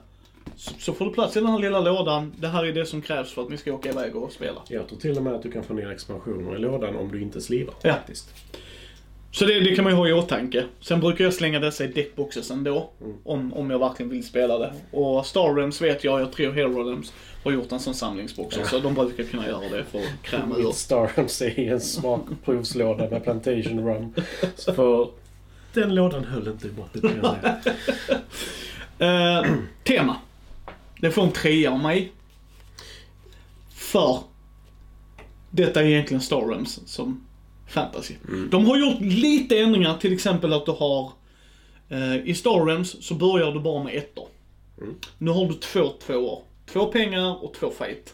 så- 0.57 0.73
så 0.79 0.93
får 0.93 1.05
du 1.05 1.11
plats 1.11 1.37
i 1.37 1.39
den 1.39 1.49
här 1.49 1.59
lilla 1.59 1.79
lådan. 1.79 2.33
Det 2.39 2.47
här 2.47 2.65
är 2.65 2.73
det 2.73 2.85
som 2.85 3.01
krävs 3.01 3.31
för 3.33 3.41
att 3.41 3.49
ni 3.49 3.57
ska 3.57 3.73
åka 3.73 3.89
iväg 3.89 4.15
och 4.15 4.31
spela. 4.31 4.61
Jag 4.69 4.87
tror 4.87 4.99
till 4.99 5.17
och 5.17 5.23
med 5.23 5.33
att 5.33 5.43
du 5.43 5.51
kan 5.51 5.63
få 5.63 5.73
ner 5.73 5.91
expansioner 5.91 6.55
i 6.55 6.59
lådan 6.59 6.95
om 6.95 7.11
du 7.11 7.21
inte 7.21 7.41
slivar. 7.41 7.75
Ja. 7.81 7.93
Faktiskt. 7.93 8.29
Så 9.31 9.45
det, 9.45 9.59
det 9.59 9.75
kan 9.75 9.83
man 9.83 9.93
ju 9.93 9.97
ha 9.97 10.07
i 10.07 10.13
åtanke. 10.13 10.63
Sen 10.81 10.99
brukar 10.99 11.23
jag 11.23 11.33
slänga 11.33 11.59
dessa 11.59 11.83
i 11.83 11.87
deckboxes 11.87 12.51
ändå. 12.51 12.89
Om, 13.23 13.53
om 13.53 13.69
jag 13.71 13.79
verkligen 13.79 14.09
vill 14.09 14.23
spela 14.27 14.57
det. 14.57 14.73
Och 14.91 15.25
Star 15.25 15.53
Realms 15.55 15.81
vet 15.81 16.03
jag, 16.03 16.21
jag 16.21 16.31
tror 16.31 16.51
Hero 16.51 16.83
Realms 16.83 17.13
har 17.43 17.51
gjort 17.51 17.71
en 17.71 17.79
sån 17.79 17.93
samlingsbox. 17.93 18.57
Så 18.69 18.79
de 18.79 18.93
brukar 18.93 19.23
kunna 19.23 19.47
göra 19.47 19.69
det 19.77 19.83
för 19.83 19.99
att 19.99 20.21
kräma 20.23 20.57
ur. 20.57 20.71
Star 20.71 21.07
Realms 21.15 21.41
är 21.41 21.59
i 21.59 21.67
en 21.67 21.81
smakprovslåda 21.81 23.09
med 23.09 23.23
Plantation 23.23 23.87
Rum. 23.87 24.13
Så 24.55 24.73
för 24.73 25.09
den 25.73 25.95
lådan 25.95 26.23
höll 26.25 26.47
inte 26.47 26.67
i 26.67 26.71
måttet 26.77 27.01
kan 27.01 27.11
jag 27.23 27.35
säga. 27.41 27.57
Eh, 29.39 29.45
tema. 29.83 30.15
Det 31.01 31.11
får 31.11 31.23
en 31.23 31.31
trea 31.31 31.71
av 31.71 31.79
mig. 31.79 32.11
För 33.69 34.19
detta 35.51 35.81
är 35.81 35.85
egentligen 35.85 36.21
Star 36.21 36.47
Realms 36.47 36.79
som 36.85 37.27
fantasy. 37.67 38.13
De 38.51 38.65
har 38.65 38.77
gjort 38.77 39.01
lite 39.01 39.59
ändringar, 39.59 39.97
till 39.97 40.13
exempel 40.13 40.53
att 40.53 40.65
du 40.65 40.71
har 40.71 41.11
eh, 41.89 42.15
i 42.15 42.33
Star 42.33 42.65
Realms 42.65 43.05
så 43.05 43.13
börjar 43.13 43.51
du 43.51 43.59
bara 43.59 43.83
med 43.83 43.95
ettor. 43.95 44.27
Nu 45.17 45.31
har 45.31 45.45
du 45.45 45.53
två 45.53 45.89
tvåor. 45.89 46.41
Två 46.65 46.85
pengar 46.85 47.43
och 47.43 47.53
två 47.53 47.71
fight. 47.71 48.13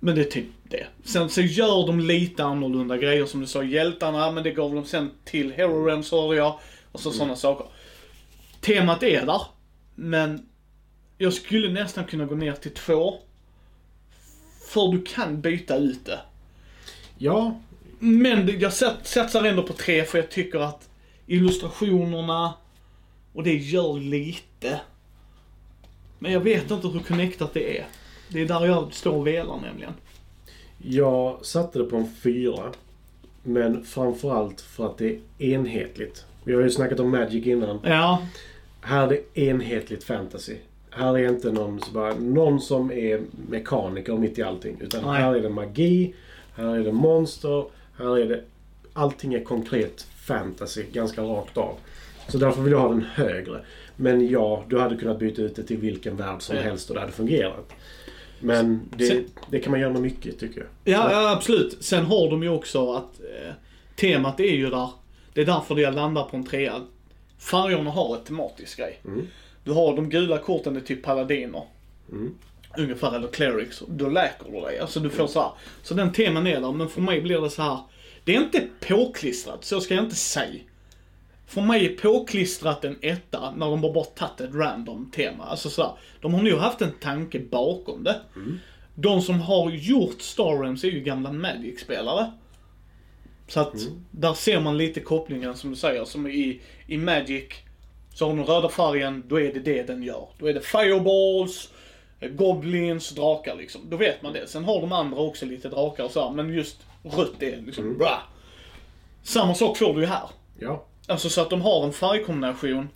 Men 0.00 0.14
det 0.14 0.20
är 0.20 0.30
typ 0.30 0.46
det. 0.62 0.86
Sen 1.04 1.28
så 1.28 1.40
gör 1.40 1.86
de 1.86 2.00
lite 2.00 2.44
annorlunda 2.44 2.96
grejer 2.96 3.26
som 3.26 3.40
du 3.40 3.46
sa, 3.46 3.62
hjältarna, 3.62 4.30
men 4.30 4.44
det 4.44 4.50
gav 4.50 4.74
de 4.74 4.84
sen 4.84 5.10
till 5.24 5.52
Hero 5.52 5.86
Realms 5.86 6.10
hörde 6.10 6.36
jag. 6.36 6.58
Och 6.92 7.00
så 7.00 7.10
sådana 7.10 7.36
saker. 7.36 7.66
Temat 8.60 9.02
är 9.02 9.26
där, 9.26 9.42
men 9.94 10.46
jag 11.22 11.32
skulle 11.32 11.68
nästan 11.72 12.04
kunna 12.04 12.24
gå 12.24 12.34
ner 12.34 12.52
till 12.52 12.74
två. 12.74 13.14
För 14.68 14.92
du 14.92 15.02
kan 15.02 15.40
byta 15.40 15.76
ut 15.76 16.04
det. 16.04 16.20
Ja, 17.18 17.60
Men 17.98 18.60
jag 18.60 18.72
sat- 18.72 19.06
satsar 19.06 19.44
ändå 19.44 19.62
på 19.62 19.72
tre 19.72 20.04
för 20.04 20.18
jag 20.18 20.30
tycker 20.30 20.58
att 20.58 20.88
illustrationerna 21.26 22.54
och 23.32 23.42
det 23.42 23.54
gör 23.54 24.00
lite. 24.00 24.80
Men 26.18 26.32
jag 26.32 26.40
vet 26.40 26.70
inte 26.70 26.88
hur 26.88 27.00
connectat 27.00 27.54
det 27.54 27.78
är. 27.78 27.86
Det 28.28 28.40
är 28.40 28.46
där 28.46 28.66
jag 28.66 28.94
står 28.94 29.12
och 29.12 29.26
velar 29.26 29.60
nämligen. 29.60 29.92
jag 30.78 31.46
satte 31.46 31.78
det 31.78 31.84
på 31.84 31.96
en 31.96 32.14
fyra. 32.22 32.72
Men 33.42 33.84
framförallt 33.84 34.60
för 34.60 34.86
att 34.86 34.98
det 34.98 35.18
är 35.38 35.48
enhetligt. 35.52 36.24
Vi 36.44 36.54
har 36.54 36.62
ju 36.62 36.70
snackat 36.70 37.00
om 37.00 37.10
Magic 37.10 37.46
innan. 37.46 37.80
Ja, 37.84 38.26
Här 38.80 39.02
är 39.02 39.08
det 39.34 39.40
enhetligt 39.40 40.04
fantasy. 40.04 40.56
Här 40.94 41.18
är 41.18 41.28
inte 41.28 41.52
någon, 41.52 41.80
så 41.80 41.92
bara, 41.92 42.14
någon 42.14 42.60
som 42.60 42.92
är 42.92 43.20
mekaniker 43.48 44.16
mitt 44.16 44.38
i 44.38 44.42
allting. 44.42 44.76
Utan 44.80 45.04
Nej. 45.04 45.22
här 45.22 45.34
är 45.34 45.40
det 45.40 45.48
magi, 45.48 46.14
här 46.56 46.76
är 46.76 46.84
det 46.84 46.92
monster, 46.92 47.64
här 47.98 48.18
är 48.18 48.26
det... 48.26 48.40
Allting 48.92 49.34
är 49.34 49.44
konkret 49.44 50.06
fantasy, 50.26 50.84
ganska 50.92 51.22
rakt 51.22 51.56
av. 51.56 51.74
Så 52.28 52.38
därför 52.38 52.62
vill 52.62 52.72
jag 52.72 52.80
ha 52.80 52.88
den 52.88 53.04
högre. 53.14 53.64
Men 53.96 54.28
ja, 54.28 54.64
du 54.68 54.78
hade 54.78 54.96
kunnat 54.96 55.18
byta 55.18 55.42
ut 55.42 55.56
det 55.56 55.62
till 55.62 55.78
vilken 55.78 56.16
värld 56.16 56.42
som 56.42 56.56
helst 56.56 56.88
och 56.88 56.94
det 56.94 57.00
hade 57.00 57.12
fungerat. 57.12 57.72
Men 58.40 58.80
det, 58.96 59.06
Sen- 59.06 59.24
det 59.50 59.58
kan 59.60 59.70
man 59.70 59.80
göra 59.80 59.92
med 59.92 60.02
mycket, 60.02 60.38
tycker 60.38 60.60
jag. 60.60 60.94
ja, 60.94 61.12
ja 61.12 61.32
absolut. 61.32 61.76
Sen 61.80 62.04
har 62.04 62.30
de 62.30 62.42
ju 62.42 62.48
också 62.48 62.92
att 62.92 63.20
eh, 63.20 63.52
temat 63.96 64.40
är 64.40 64.44
ju 64.44 64.70
där. 64.70 64.88
Det 65.34 65.40
är 65.40 65.46
därför 65.46 65.78
jag 65.78 65.94
landar 65.94 66.24
på 66.24 66.36
en 66.36 66.44
trea. 66.44 66.80
Färgerna 67.38 67.90
har 67.90 68.16
ett 68.16 68.24
tematiskt 68.24 68.76
grej. 68.76 69.00
Mm. 69.04 69.26
Du 69.64 69.72
har 69.72 69.96
de 69.96 70.08
gula 70.08 70.38
korten 70.38 70.76
är 70.76 70.80
typ 70.80 71.02
paladiner. 71.02 71.64
Mm. 72.10 72.34
Ungefär, 72.78 73.16
eller 73.16 73.28
clerics. 73.28 73.82
Då 73.88 74.08
läker 74.08 74.50
du 74.52 74.60
dig. 74.60 74.78
Alltså 74.78 75.00
du 75.00 75.10
får 75.10 75.26
så 75.26 75.40
här. 75.40 75.50
Så 75.82 75.94
den 75.94 76.12
teman 76.12 76.46
är 76.46 76.60
där, 76.60 76.72
men 76.72 76.88
för 76.88 77.00
mig 77.00 77.20
blir 77.20 77.40
det 77.40 77.50
så 77.50 77.62
här. 77.62 77.78
Det 78.24 78.36
är 78.36 78.40
inte 78.40 78.68
påklistrat, 78.80 79.64
så 79.64 79.80
ska 79.80 79.94
jag 79.94 80.04
inte 80.04 80.16
säga. 80.16 80.60
För 81.46 81.60
mig 81.60 81.86
är 81.86 81.96
påklistrat 81.96 82.84
en 82.84 82.96
etta 83.00 83.50
när 83.56 83.66
de 83.66 83.84
har 83.84 83.92
bara 83.92 84.04
tagit 84.04 84.40
ett 84.40 84.54
random 84.54 85.10
tema. 85.10 85.44
Alltså 85.44 85.70
så 85.70 85.82
här, 85.82 85.92
de 86.20 86.34
har 86.34 86.42
nog 86.42 86.58
haft 86.58 86.82
en 86.82 86.92
tanke 86.92 87.38
bakom 87.38 88.04
det. 88.04 88.20
De 88.94 89.22
som 89.22 89.40
har 89.40 89.70
gjort 89.70 90.22
Star 90.22 90.62
Realms 90.62 90.84
är 90.84 90.88
ju 90.88 91.00
gamla 91.00 91.32
Magic-spelare. 91.32 92.32
Så 93.48 93.60
att 93.60 93.74
där 94.10 94.34
ser 94.34 94.60
man 94.60 94.78
lite 94.78 95.00
kopplingen 95.00 95.56
som 95.56 95.70
du 95.70 95.76
säger, 95.76 96.04
som 96.04 96.26
i, 96.26 96.60
i 96.86 96.96
Magic. 96.98 97.44
Så 98.14 98.28
har 98.28 98.36
den 98.36 98.44
röda 98.44 98.68
färgen, 98.68 99.24
då 99.28 99.40
är 99.40 99.52
det 99.52 99.60
det 99.60 99.82
den 99.82 100.02
gör. 100.02 100.28
Då 100.38 100.46
är 100.46 100.54
det 100.54 100.60
fireballs, 100.60 101.72
eh, 102.20 102.30
goblins, 102.30 103.10
drakar 103.10 103.54
liksom. 103.54 103.80
Då 103.90 103.96
vet 103.96 104.22
man 104.22 104.32
det. 104.32 104.46
Sen 104.46 104.64
har 104.64 104.80
de 104.80 104.92
andra 104.92 105.18
också 105.18 105.46
lite 105.46 105.68
drakar 105.68 106.04
och 106.04 106.10
så 106.10 106.24
här, 106.24 106.30
men 106.30 106.54
just 106.54 106.76
rött 107.02 107.42
är 107.42 107.62
liksom 107.66 107.98
bra. 107.98 108.22
Samma 109.22 109.54
sak 109.54 109.78
får 109.78 109.94
du 109.94 110.00
ju 110.00 110.06
här. 110.06 110.28
Ja. 110.58 110.84
Alltså 111.06 111.28
så 111.28 111.40
att 111.40 111.50
de 111.50 111.60
har 111.60 111.84
en 111.84 111.92
färgkombination, 111.92 112.88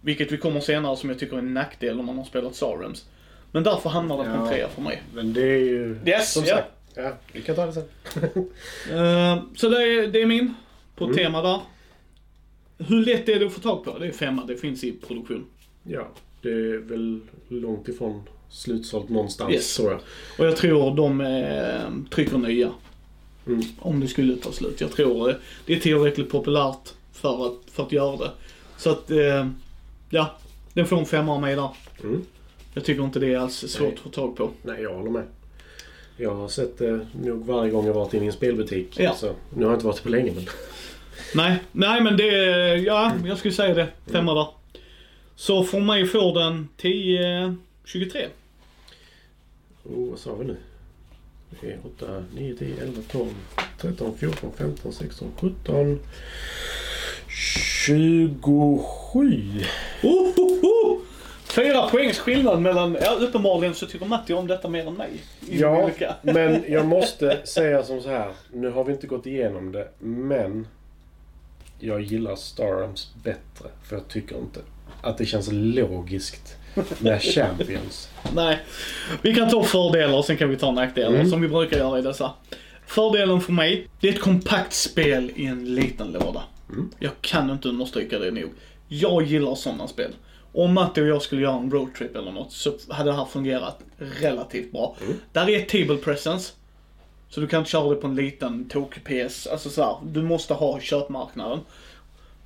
vilket 0.00 0.32
vi 0.32 0.38
kommer 0.38 0.60
senare 0.60 0.96
som 0.96 1.10
jag 1.10 1.18
tycker 1.18 1.34
är 1.34 1.38
en 1.38 1.54
nackdel 1.54 2.00
om 2.00 2.06
man 2.06 2.18
har 2.18 2.24
spelat 2.24 2.54
Star 2.54 2.78
Realms. 2.78 3.04
Men 3.52 3.62
därför 3.62 3.90
hamnar 3.90 4.18
det 4.18 4.24
på 4.24 4.30
en 4.30 4.48
trea 4.48 4.68
för 4.68 4.82
mig. 4.82 5.02
Men 5.14 5.32
det 5.32 5.42
är 5.42 5.58
ju... 5.58 5.98
Yes, 6.06 6.32
som 6.32 6.44
ja. 6.44 6.56
sagt. 6.56 6.68
Ja, 6.94 7.12
vi 7.32 7.42
kan 7.42 7.56
ta 7.56 7.66
det 7.66 7.72
sen. 7.72 7.88
Eh, 8.90 9.42
så 9.56 9.68
det 9.68 9.82
är, 9.82 10.08
det 10.08 10.22
är 10.22 10.26
min, 10.26 10.54
på 10.96 11.14
tema 11.14 11.42
där. 11.42 11.60
Hur 12.78 13.04
lätt 13.04 13.28
är 13.28 13.40
det 13.40 13.46
att 13.46 13.52
få 13.52 13.60
tag 13.60 13.84
på? 13.84 13.98
Det 13.98 14.06
är 14.06 14.12
femma, 14.12 14.44
det 14.46 14.56
finns 14.56 14.84
i 14.84 14.92
produktion. 14.92 15.44
Ja, 15.82 16.08
det 16.42 16.48
är 16.50 16.78
väl 16.78 17.20
långt 17.48 17.88
ifrån 17.88 18.22
slutsålt 18.50 19.08
någonstans, 19.08 19.52
Yes. 19.54 19.76
tror 19.76 19.90
jag. 19.90 20.00
Och 20.38 20.46
jag 20.46 20.56
tror 20.56 20.96
de 20.96 21.20
eh, 21.20 22.10
trycker 22.10 22.38
nya. 22.38 22.70
Mm. 23.46 23.60
Om 23.78 24.00
det 24.00 24.08
skulle 24.08 24.36
ta 24.36 24.52
slut. 24.52 24.80
Jag 24.80 24.90
tror 24.92 25.30
eh, 25.30 25.36
det 25.66 25.72
är 25.74 25.80
tillräckligt 25.80 26.28
populärt 26.30 26.92
för 27.12 27.46
att, 27.46 27.58
för 27.70 27.82
att 27.82 27.92
göra 27.92 28.16
det. 28.16 28.30
Så 28.76 28.90
att, 28.90 29.10
eh, 29.10 29.48
ja. 30.10 30.38
Den 30.72 30.86
får 30.86 30.98
en 30.98 31.06
femma 31.06 31.34
av 31.34 31.40
mig 31.40 31.56
där. 31.56 31.70
Mm. 32.02 32.22
Jag 32.74 32.84
tycker 32.84 33.04
inte 33.04 33.18
det 33.18 33.34
är 33.34 33.38
alls 33.38 33.54
svårt 33.54 33.80
Nej. 33.88 33.92
att 33.94 34.00
få 34.00 34.08
tag 34.08 34.36
på. 34.36 34.50
Nej, 34.62 34.82
jag 34.82 34.94
håller 34.94 35.10
med. 35.10 35.22
Jag 36.16 36.34
har 36.34 36.48
sett 36.48 36.78
det 36.78 37.06
nog 37.24 37.46
varje 37.46 37.70
gång 37.70 37.86
jag 37.86 37.94
varit 37.94 38.14
inne 38.14 38.24
i 38.24 38.26
en 38.26 38.32
spelbutik. 38.32 39.00
Ja. 39.00 39.14
Så, 39.14 39.32
nu 39.56 39.64
har 39.64 39.70
jag 39.72 39.76
inte 39.76 39.86
varit 39.86 40.02
på 40.02 40.08
länge, 40.08 40.32
men... 40.34 40.44
Nej, 41.34 41.58
nej 41.72 42.00
men 42.00 42.16
det, 42.16 42.26
ja 42.76 43.12
jag 43.26 43.38
skulle 43.38 43.54
säga 43.54 43.74
det. 43.74 43.88
Femma 44.12 44.34
där. 44.34 44.46
Så 45.36 45.64
för 45.64 45.80
mig 45.80 46.06
får 46.06 46.34
den 46.34 46.68
10, 46.76 47.56
23. 47.84 48.26
Oh, 49.84 50.10
vad 50.10 50.18
sa 50.18 50.34
vi 50.34 50.44
nu? 50.44 50.56
Det 51.60 51.72
är 51.72 51.78
8, 51.84 52.24
9, 52.34 52.54
10, 52.56 52.82
11, 52.82 53.02
12, 53.12 53.28
13, 53.80 54.18
14, 54.18 54.52
15, 54.56 54.92
16, 54.92 55.32
17... 55.40 56.00
27! 57.86 58.24
Oh, 60.02 60.28
oh, 60.36 60.64
oh! 60.64 61.00
Fyra 61.44 61.88
poängs 61.88 62.18
skillnad 62.18 62.60
mellan, 62.60 62.96
ja 63.00 63.10
uppenbarligen 63.20 63.74
så 63.74 63.86
tycker 63.86 64.06
Matti 64.06 64.32
om 64.32 64.46
detta 64.46 64.68
mer 64.68 64.86
än 64.86 64.94
mig. 64.94 65.10
Ja, 65.50 65.90
men 66.22 66.64
jag 66.68 66.86
måste 66.86 67.46
säga 67.46 67.82
som 67.82 68.00
så 68.00 68.08
här. 68.08 68.32
Nu 68.52 68.70
har 68.70 68.84
vi 68.84 68.92
inte 68.92 69.06
gått 69.06 69.26
igenom 69.26 69.72
det, 69.72 69.88
men 69.98 70.66
jag 71.78 72.00
gillar 72.02 72.36
Star 72.36 72.76
Realms 72.76 73.10
bättre. 73.22 73.68
För 73.82 73.96
jag 73.96 74.08
tycker 74.08 74.36
inte 74.38 74.60
att 75.02 75.18
det 75.18 75.26
känns 75.26 75.48
logiskt 75.52 76.56
med 76.98 77.22
Champions. 77.34 78.08
Nej. 78.34 78.58
Vi 79.22 79.34
kan 79.34 79.50
ta 79.50 79.62
fördelar 79.64 80.18
och 80.18 80.24
sen 80.24 80.36
kan 80.36 80.50
vi 80.50 80.56
ta 80.56 80.70
nackdelar 80.72 81.14
Mm. 81.14 81.30
som 81.30 81.40
vi 81.40 81.48
brukar 81.48 81.76
göra 81.78 81.98
i 81.98 82.02
dessa. 82.02 82.32
Fördelen 82.86 83.40
för 83.40 83.52
mig, 83.52 83.88
det 84.00 84.08
är 84.08 84.12
ett 84.12 84.20
kompakt 84.20 84.72
spel 84.72 85.32
i 85.36 85.46
en 85.46 85.74
liten 85.74 86.12
låda. 86.12 86.42
Mm. 86.68 86.90
Jag 86.98 87.12
kan 87.20 87.50
inte 87.50 87.68
understryka 87.68 88.18
det 88.18 88.30
nog. 88.30 88.50
Jag 88.88 89.22
gillar 89.22 89.54
sådana 89.54 89.88
spel. 89.88 90.10
Om 90.52 90.74
Matti 90.74 91.00
och 91.00 91.06
jag 91.06 91.22
skulle 91.22 91.42
göra 91.42 91.56
en 91.56 91.70
roadtrip 91.70 92.16
eller 92.16 92.32
något 92.32 92.52
så 92.52 92.72
hade 92.88 93.10
det 93.10 93.16
här 93.16 93.24
fungerat 93.24 93.78
relativt 93.98 94.72
bra. 94.72 94.96
Mm. 95.04 95.16
Där 95.32 95.48
är 95.48 95.60
table 95.60 95.96
presence. 95.96 96.52
Så 97.34 97.40
du 97.40 97.46
kan 97.46 97.58
inte 97.58 97.70
köra 97.70 97.90
det 97.90 97.96
på 97.96 98.06
en 98.06 98.14
liten 98.14 98.68
tok-PS. 98.68 99.46
Alltså 99.46 99.70
så 99.70 99.82
här, 99.82 99.96
du 100.04 100.22
måste 100.22 100.54
ha 100.54 100.80
köpmarknaden. 100.80 101.60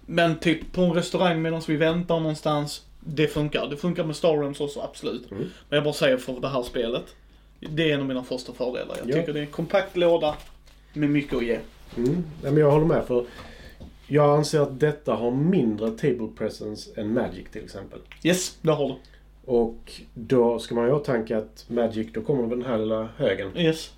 Men 0.07 0.39
typ 0.39 0.73
på 0.73 0.81
en 0.81 0.93
restaurang 0.93 1.43
medan 1.43 1.63
vi 1.69 1.77
väntar 1.77 2.21
någonstans. 2.21 2.83
Det 3.01 3.27
funkar. 3.27 3.67
Det 3.71 3.77
funkar 3.77 4.05
med 4.05 4.17
Star 4.17 4.37
Realms 4.37 4.61
också, 4.61 4.81
absolut. 4.81 5.31
Mm. 5.31 5.43
Men 5.69 5.77
jag 5.77 5.85
bara 5.85 5.95
säger 5.95 6.17
för 6.17 6.41
det 6.41 6.49
här 6.49 6.63
spelet. 6.63 7.03
Det 7.61 7.91
är 7.91 7.95
en 7.95 8.01
av 8.01 8.07
mina 8.07 8.25
första 8.25 8.53
fördelar. 8.53 8.97
Jag 8.99 9.11
Ja. 9.11 9.15
tycker 9.21 9.33
det 9.33 9.39
är 9.39 9.45
en 9.45 9.51
kompakt 9.51 9.97
låda 9.97 10.35
med 10.93 11.11
mycket 11.11 11.37
att 11.37 11.45
ge. 11.45 11.59
Mm. 11.97 12.13
Nej, 12.43 12.53
men 12.53 12.57
jag 12.57 12.71
håller 12.71 12.87
med 12.87 13.05
för 13.05 13.25
jag 14.07 14.39
anser 14.39 14.61
att 14.61 14.81
detta 14.81 15.15
har 15.15 15.31
mindre 15.31 15.91
table 15.91 16.29
presence 16.39 17.01
än 17.01 17.15
Magic 17.15 17.47
till 17.53 17.65
exempel. 17.65 17.99
Yes, 18.23 18.59
det 18.63 18.73
har 18.73 18.89
du. 18.89 18.95
Och 19.53 19.93
då 20.15 20.59
ska 20.59 20.75
man 20.75 20.85
ju 20.85 20.91
ha 20.91 20.99
åtanke 20.99 21.37
att 21.37 21.65
Magic, 21.69 22.09
då 22.13 22.23
kommer 22.23 22.47
den 22.57 22.65
här 22.65 22.79
lilla 22.79 23.09
högen. 23.17 23.57
Yes. 23.57 23.93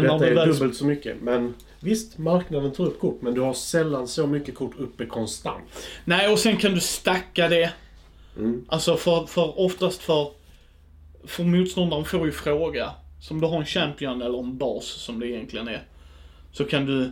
Men 0.00 0.02
Detta 0.02 0.26
är 0.26 0.34
väl... 0.34 0.48
dubbelt 0.48 0.76
så 0.76 0.84
mycket. 0.84 1.22
Men 1.22 1.54
visst, 1.80 2.18
marknaden 2.18 2.72
tar 2.72 2.84
upp 2.84 3.00
kort. 3.00 3.22
Men 3.22 3.34
du 3.34 3.40
har 3.40 3.54
sällan 3.54 4.08
så 4.08 4.26
mycket 4.26 4.54
kort 4.54 4.74
uppe 4.78 5.06
konstant. 5.06 5.64
Nej, 6.04 6.32
och 6.32 6.38
sen 6.38 6.56
kan 6.56 6.74
du 6.74 6.80
stacka 6.80 7.48
det. 7.48 7.72
Mm. 8.36 8.64
Alltså 8.68 8.96
för, 8.96 9.26
för 9.26 9.60
oftast 9.60 10.02
för, 10.02 10.30
för 11.24 11.44
motståndaren 11.44 12.04
får 12.04 12.26
ju 12.26 12.32
fråga. 12.32 12.90
Som 13.20 13.40
du 13.40 13.46
har 13.46 13.58
en 13.58 13.66
champion 13.66 14.22
eller 14.22 14.38
en 14.38 14.58
bas 14.58 14.86
som 14.86 15.20
det 15.20 15.26
egentligen 15.26 15.68
är. 15.68 15.82
Så 16.52 16.64
kan 16.64 16.86
du 16.86 17.10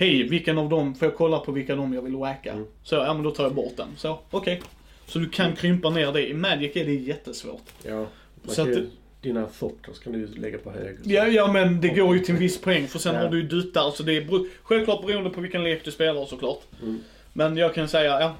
Hej, 0.00 0.22
vilken 0.22 0.58
av 0.58 0.68
dem, 0.68 0.94
får 0.94 1.08
jag 1.08 1.16
kolla 1.16 1.38
på 1.38 1.52
vilka 1.52 1.76
dem 1.76 1.94
jag 1.94 2.02
vill 2.02 2.16
wacka? 2.16 2.52
Mm. 2.52 2.66
Så, 2.82 2.94
ja 2.94 3.14
men 3.14 3.22
då 3.22 3.30
tar 3.30 3.44
jag 3.44 3.54
bort 3.54 3.76
den. 3.76 3.88
Så, 3.96 4.18
okej. 4.30 4.62
Så 5.06 5.18
du 5.18 5.28
kan 5.28 5.56
krympa 5.56 5.90
ner 5.90 6.12
det. 6.12 6.28
I 6.28 6.34
Magic 6.34 6.76
är 6.76 6.84
det 6.84 6.94
jättesvårt. 6.94 7.62
Ja, 7.82 7.96
man 8.42 8.54
Så 8.54 8.64
kan 8.64 8.72
ju, 8.72 8.90
dina 9.22 9.46
thopters 9.46 9.98
kan 9.98 10.12
du 10.12 10.26
lägga 10.26 10.58
på 10.58 10.70
hög. 10.70 10.96
Ja, 11.04 11.26
ja 11.26 11.52
men 11.52 11.80
det 11.80 11.88
går 11.88 12.14
ju 12.16 12.20
till 12.20 12.34
en 12.34 12.40
viss 12.40 12.60
poäng 12.60 12.86
för 12.86 12.98
sen 12.98 13.14
Ja. 13.14 13.20
har 13.20 13.28
du 13.28 13.40
ju 13.40 13.48
duttar. 13.48 13.90
Så 13.90 14.02
det 14.02 14.16
är 14.16 14.46
självklart 14.62 15.06
beroende 15.06 15.30
på 15.30 15.40
vilken 15.40 15.64
lek 15.64 15.84
du 15.84 15.90
spelar 15.90 16.26
såklart. 16.26 16.62
Mm. 16.82 16.98
Men 17.32 17.56
jag 17.56 17.74
kan 17.74 17.88
säga, 17.88 18.20
ja. 18.20 18.34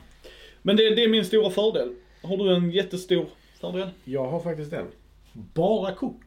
Men 0.62 0.76
det, 0.76 0.94
det 0.94 1.04
är 1.04 1.08
min 1.08 1.24
stora 1.24 1.50
fördel. 1.50 1.92
Har 2.22 2.36
du 2.36 2.54
en 2.54 2.70
jättestor 2.70 3.26
fördel? 3.60 3.88
Jag 4.04 4.26
har 4.26 4.40
faktiskt 4.40 4.72
en. 4.72 4.86
Bara 5.32 5.94
kort. 5.94 6.20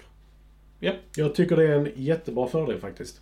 Ja. 0.80 0.92
Jag 1.16 1.36
tycker 1.36 1.56
det 1.56 1.64
är 1.64 1.76
en 1.78 1.90
jättebra 1.96 2.48
fördel 2.48 2.80
faktiskt. 2.80 3.22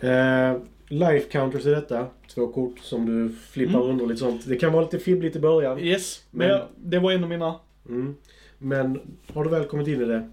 Eh, 0.00 0.56
life 0.88 1.28
counters 1.30 1.66
i 1.66 1.70
detta. 1.70 2.06
Två 2.34 2.46
kort 2.46 2.78
som 2.78 3.06
du 3.06 3.34
flippar 3.50 3.74
Mm. 3.80 3.90
under 3.90 4.06
lite 4.06 4.20
sånt. 4.20 4.42
Det 4.46 4.56
kan 4.56 4.72
vara 4.72 4.82
lite 4.84 4.98
fibbligt 4.98 5.36
i 5.36 5.40
början. 5.40 5.78
Yes, 5.80 6.22
men, 6.30 6.48
Men- 6.48 6.56
jag, 6.58 6.66
det 6.76 6.98
var 6.98 7.12
en 7.12 7.22
av 7.24 7.30
mina. 7.30 7.54
Mm. 7.88 8.14
Men 8.62 9.00
har 9.34 9.44
du 9.44 9.50
väl 9.50 9.64
kommit 9.64 9.88
in 9.88 10.02
i 10.02 10.04
det. 10.04 10.30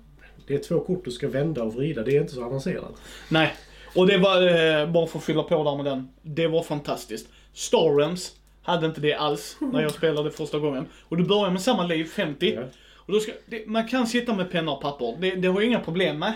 Det 0.47 0.53
är 0.53 0.57
två 0.57 0.79
kort 0.79 1.05
du 1.05 1.11
ska 1.11 1.27
vända 1.27 1.63
och 1.63 1.73
vrida. 1.73 2.03
Det 2.03 2.15
är 2.17 2.21
inte 2.21 2.33
så 2.33 2.43
avancerat. 2.43 3.01
Nej. 3.29 3.53
Och 3.95 4.07
det 4.07 4.17
var, 4.17 4.41
eh, 4.41 4.91
bara 4.91 5.07
för 5.07 5.19
att 5.19 5.25
fylla 5.25 5.43
på 5.43 5.63
där 5.63 5.75
med 5.75 5.85
den. 5.85 6.09
Det 6.21 6.47
var 6.47 6.63
fantastiskt. 6.63 7.27
Star 7.53 7.97
Realms 7.97 8.35
hade 8.61 8.85
inte 8.85 9.01
det 9.01 9.13
alls 9.13 9.57
när 9.59 9.81
jag 9.81 9.91
spelade 9.91 10.31
första 10.31 10.59
gången. 10.59 10.85
Och 11.01 11.17
du 11.17 11.23
börjar 11.23 11.51
med 11.51 11.61
samma 11.61 11.83
liv, 11.83 12.05
50. 12.05 12.53
Ja. 12.55 12.61
Och 12.95 13.13
då 13.13 13.19
ska, 13.19 13.31
det, 13.45 13.67
man 13.67 13.87
kan 13.87 14.07
sitta 14.07 14.33
med 14.33 14.51
penna 14.51 14.71
och 14.71 14.81
papper, 14.81 15.17
det, 15.19 15.31
det 15.31 15.47
har 15.47 15.61
jag 15.61 15.67
inga 15.67 15.79
problem 15.79 16.19
med. 16.19 16.33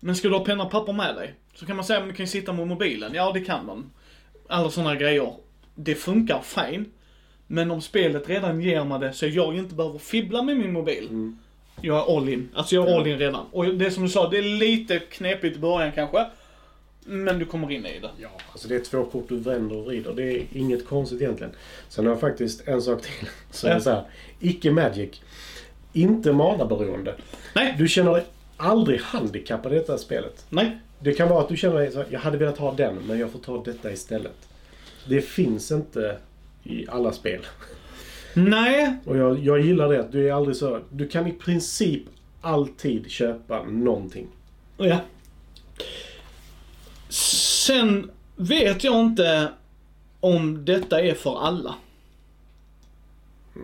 Men 0.00 0.16
ska 0.16 0.28
du 0.28 0.34
ha 0.34 0.44
penna 0.44 0.64
och 0.64 0.70
papper 0.70 0.92
med 0.92 1.14
dig, 1.14 1.34
så 1.54 1.66
kan 1.66 1.76
man 1.76 1.84
säga 1.84 1.98
att 1.98 2.08
du 2.08 2.14
kan 2.14 2.26
sitta 2.26 2.52
med 2.52 2.66
mobilen. 2.66 3.14
Ja, 3.14 3.32
det 3.32 3.40
kan 3.40 3.66
man. 3.66 3.90
Alla 4.48 4.70
sådana 4.70 4.94
grejer. 4.94 5.34
Det 5.74 5.94
funkar 5.94 6.40
fine. 6.42 6.84
Men 7.52 7.70
om 7.70 7.80
spelet 7.80 8.28
redan 8.28 8.60
ger 8.60 8.84
mig 8.84 9.00
det 9.00 9.12
så 9.12 9.26
jag 9.26 9.56
inte 9.56 9.74
behöver 9.74 9.98
fibbla 9.98 10.42
med 10.42 10.56
min 10.56 10.72
mobil. 10.72 11.06
Mm. 11.10 11.38
Jag 11.80 11.96
är 12.10 12.16
all 12.16 12.28
in. 12.28 12.48
Alltså 12.54 12.74
jag 12.74 12.88
är 12.88 12.96
all 12.96 13.06
in 13.06 13.18
redan. 13.18 13.46
Och 13.52 13.74
det 13.74 13.90
som 13.90 14.02
du 14.02 14.08
sa, 14.08 14.28
det 14.30 14.38
är 14.38 14.42
lite 14.42 14.98
knepigt 14.98 15.56
i 15.56 15.58
början 15.58 15.92
kanske. 15.94 16.26
Men 17.04 17.38
du 17.38 17.44
kommer 17.44 17.70
in 17.72 17.86
i 17.86 17.98
det. 18.00 18.10
Ja, 18.18 18.28
alltså 18.52 18.68
det 18.68 18.74
är 18.74 18.80
två 18.80 19.04
kort 19.04 19.28
du 19.28 19.36
vänder 19.38 19.76
och 19.76 19.84
vrider. 19.84 20.12
Det 20.12 20.22
är 20.22 20.42
inget 20.52 20.86
konstigt 20.88 21.22
egentligen. 21.22 21.52
Sen 21.88 22.06
har 22.06 22.12
jag 22.12 22.20
faktiskt 22.20 22.68
en 22.68 22.82
sak 22.82 23.02
till. 23.02 23.28
Som 23.50 23.70
Ja. 23.70 23.76
är 23.76 23.80
så 23.80 23.90
här. 23.90 24.02
Icke 24.40 24.70
Magic. 24.70 25.20
Inte 25.92 26.32
manaberoende. 26.32 27.14
Nej, 27.54 27.74
Du 27.78 27.88
känner 27.88 28.12
dig 28.12 28.24
aldrig 28.56 29.00
handikappad 29.00 29.72
i 29.72 29.74
detta 29.76 29.98
spelet. 29.98 30.46
nej. 30.48 30.78
Det 31.02 31.12
kan 31.12 31.28
vara 31.28 31.40
att 31.40 31.48
du 31.48 31.56
känner 31.56 31.76
dig 31.76 31.92
så 31.92 31.98
här, 31.98 32.06
jag 32.10 32.20
hade 32.20 32.38
velat 32.38 32.58
ha 32.58 32.72
den, 32.72 32.94
men 33.06 33.18
jag 33.18 33.30
får 33.30 33.38
ta 33.38 33.62
detta 33.64 33.92
istället. 33.92 34.48
Det 35.08 35.20
finns 35.20 35.70
inte 35.70 36.16
i 36.64 36.86
alla 36.88 37.12
spel. 37.12 37.46
Nej, 38.34 38.96
Och 39.04 39.16
jag, 39.16 39.38
jag 39.38 39.60
gillar 39.60 39.88
det 39.88 40.00
att 40.00 40.12
du 40.12 40.28
är 40.28 40.32
aldrig 40.32 40.56
så... 40.56 40.80
Du 40.90 41.08
kan 41.08 41.26
i 41.26 41.32
princip 41.32 42.02
alltid 42.40 43.10
köpa 43.10 43.62
någonting. 43.62 44.26
Ja. 44.76 44.98
Sen 47.08 48.10
vet 48.36 48.84
jag 48.84 49.00
inte 49.00 49.52
om 50.20 50.64
detta 50.64 51.00
är 51.00 51.14
för 51.14 51.40
alla. 51.40 51.74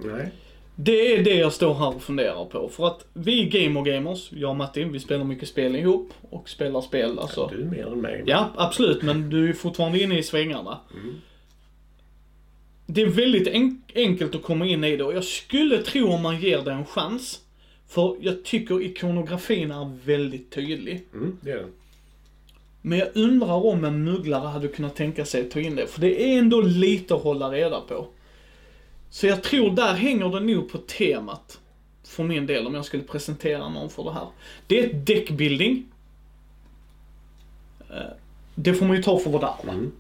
Nej. 0.05 0.31
Det 0.79 1.15
är 1.17 1.25
det 1.25 1.35
jag 1.35 1.53
står 1.53 1.75
här 1.75 1.89
och 1.95 2.03
funderar 2.03 2.45
på. 2.45 2.69
För 2.69 2.87
att 2.87 3.07
vi 3.13 3.43
är 3.43 3.51
gamer 3.51 3.83
gamers, 3.83 4.33
jag 4.33 4.51
och 4.51 4.57
Matti, 4.57 4.85
vi 4.85 5.01
spelar 5.01 5.25
mycket 5.25 5.49
spel 5.49 5.77
ihop 5.77 6.13
och 6.31 6.49
spelar 6.49 6.81
spel. 6.81 7.19
Alltså. 7.19 7.51
Du 7.53 7.63
är 7.63 7.67
mer 7.67 7.87
än 7.87 8.01
mig. 8.01 8.23
Ja, 8.27 8.51
absolut, 8.57 9.03
men 9.03 9.31
du 9.31 9.49
är 9.49 9.53
fortfarande 9.53 10.03
inne 10.03 10.19
i 10.19 10.23
svängarna. 10.23 10.79
Det 12.87 13.03
är 13.03 13.07
väldigt 13.07 13.47
en- 13.49 13.83
enkelt 13.95 14.35
att 14.35 14.43
komma 14.43 14.67
in 14.67 14.85
i 14.85 14.97
det 14.97 15.05
och 15.05 15.15
jag 15.15 15.25
skulle 15.25 15.79
tro 15.83 16.09
om 16.09 16.23
man 16.23 16.41
ger 16.41 16.63
det 16.63 16.73
en 16.73 16.87
chans. 16.87 17.41
För 17.89 18.17
jag 18.21 18.45
tycker 18.45 18.83
ikonografin 18.83 19.71
är 19.71 19.97
väldigt 20.05 20.51
tydlig. 20.51 21.05
Mm, 21.15 21.37
det 21.41 21.51
är 21.51 21.57
den. 21.57 21.73
Men 22.83 22.99
jag 22.99 23.09
undrar 23.15 23.67
om 23.67 23.85
en 23.85 24.05
mugglare 24.05 24.49
hade 24.49 24.69
kunnat 24.69 24.97
tänka 24.97 25.25
sig 25.25 25.41
att 25.41 25.51
ta 25.51 25.61
in 25.61 25.77
det, 25.77 25.87
för 25.87 26.01
det 26.01 26.23
är 26.35 26.39
ändå 26.39 26.61
lite 26.61 27.15
att 27.15 27.23
hålla 27.23 27.51
reda 27.51 27.81
på. 27.81 28.07
Så 29.11 29.27
jag 29.27 29.43
tror 29.43 29.71
där 29.71 29.95
hänger 29.95 30.29
det 30.29 30.41
nog 30.41 30.73
på 30.73 30.79
temat. 30.79 31.61
För 32.05 32.25
min 32.25 32.47
del, 32.47 32.67
om 32.67 32.75
jag 32.75 32.85
skulle 32.85 33.03
presentera 33.03 33.69
någon 33.69 33.91
för 33.91 34.05
det 34.05 34.13
här. 34.13 34.27
Det 34.67 34.79
är 34.81 34.87
ett 34.87 35.07
deckbuilding. 35.07 35.85
Eh, 37.91 37.97
Det 38.55 38.75
får 38.75 38.87
man 38.87 38.97
ju 38.97 39.03
ta 39.03 39.19
för 39.19 39.31
vad 39.31 39.41
det 39.41 39.47
är. 39.47 39.73
Mm. 39.75 39.93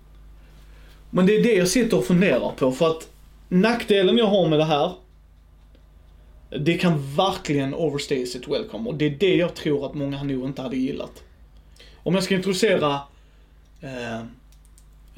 Men 1.16 1.26
det 1.26 1.37
är 1.37 1.42
det 1.42 1.54
jag 1.54 1.68
sitter 1.68 1.99
och 1.99 2.04
funderar 2.04 2.50
på, 2.50 2.73
för 2.73 2.90
att 2.90 3.08
nackdelen 3.49 4.18
jag 4.18 4.26
har 4.26 4.49
med 4.49 4.58
det 4.58 4.64
här, 4.64 4.92
det 6.61 6.78
kan 6.78 7.14
verkligen 7.16 7.75
overstay 7.75 8.26
sitt 8.26 8.49
welcome. 8.49 8.88
Och 8.88 8.94
det 8.94 9.06
är 9.06 9.11
det 9.11 9.37
jag 9.37 9.54
tror 9.54 9.87
att 9.87 9.94
många 9.94 10.23
nog 10.23 10.44
inte 10.44 10.62
hade 10.62 10.76
gillat. 10.76 11.23
Om 12.02 12.14
jag 12.14 12.25
ska 12.25 12.35
introducera, 12.35 13.00
eh, 13.80 14.20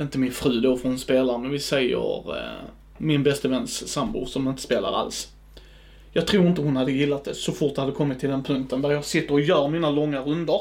inte 0.00 0.18
min 0.18 0.32
fru 0.32 0.60
då 0.60 0.76
för 0.76 0.88
hon 0.88 0.98
spelar, 0.98 1.38
men 1.38 1.50
vi 1.50 1.58
säger 1.58 2.36
eh, 2.36 2.64
min 2.98 3.22
bästa 3.22 3.48
väns 3.48 3.88
sambo 3.88 4.26
som 4.26 4.48
inte 4.48 4.62
spelar 4.62 4.92
alls. 4.92 5.32
Jag 6.12 6.26
tror 6.26 6.46
inte 6.46 6.62
hon 6.62 6.76
hade 6.76 6.92
gillat 6.92 7.24
det 7.24 7.34
så 7.34 7.52
fort 7.52 7.74
det 7.74 7.80
hade 7.80 7.92
kommit 7.92 8.20
till 8.20 8.30
den 8.30 8.42
punkten 8.42 8.82
där 8.82 8.90
jag 8.90 9.04
sitter 9.04 9.32
och 9.32 9.40
gör 9.40 9.68
mina 9.68 9.90
långa 9.90 10.20
runder. 10.20 10.60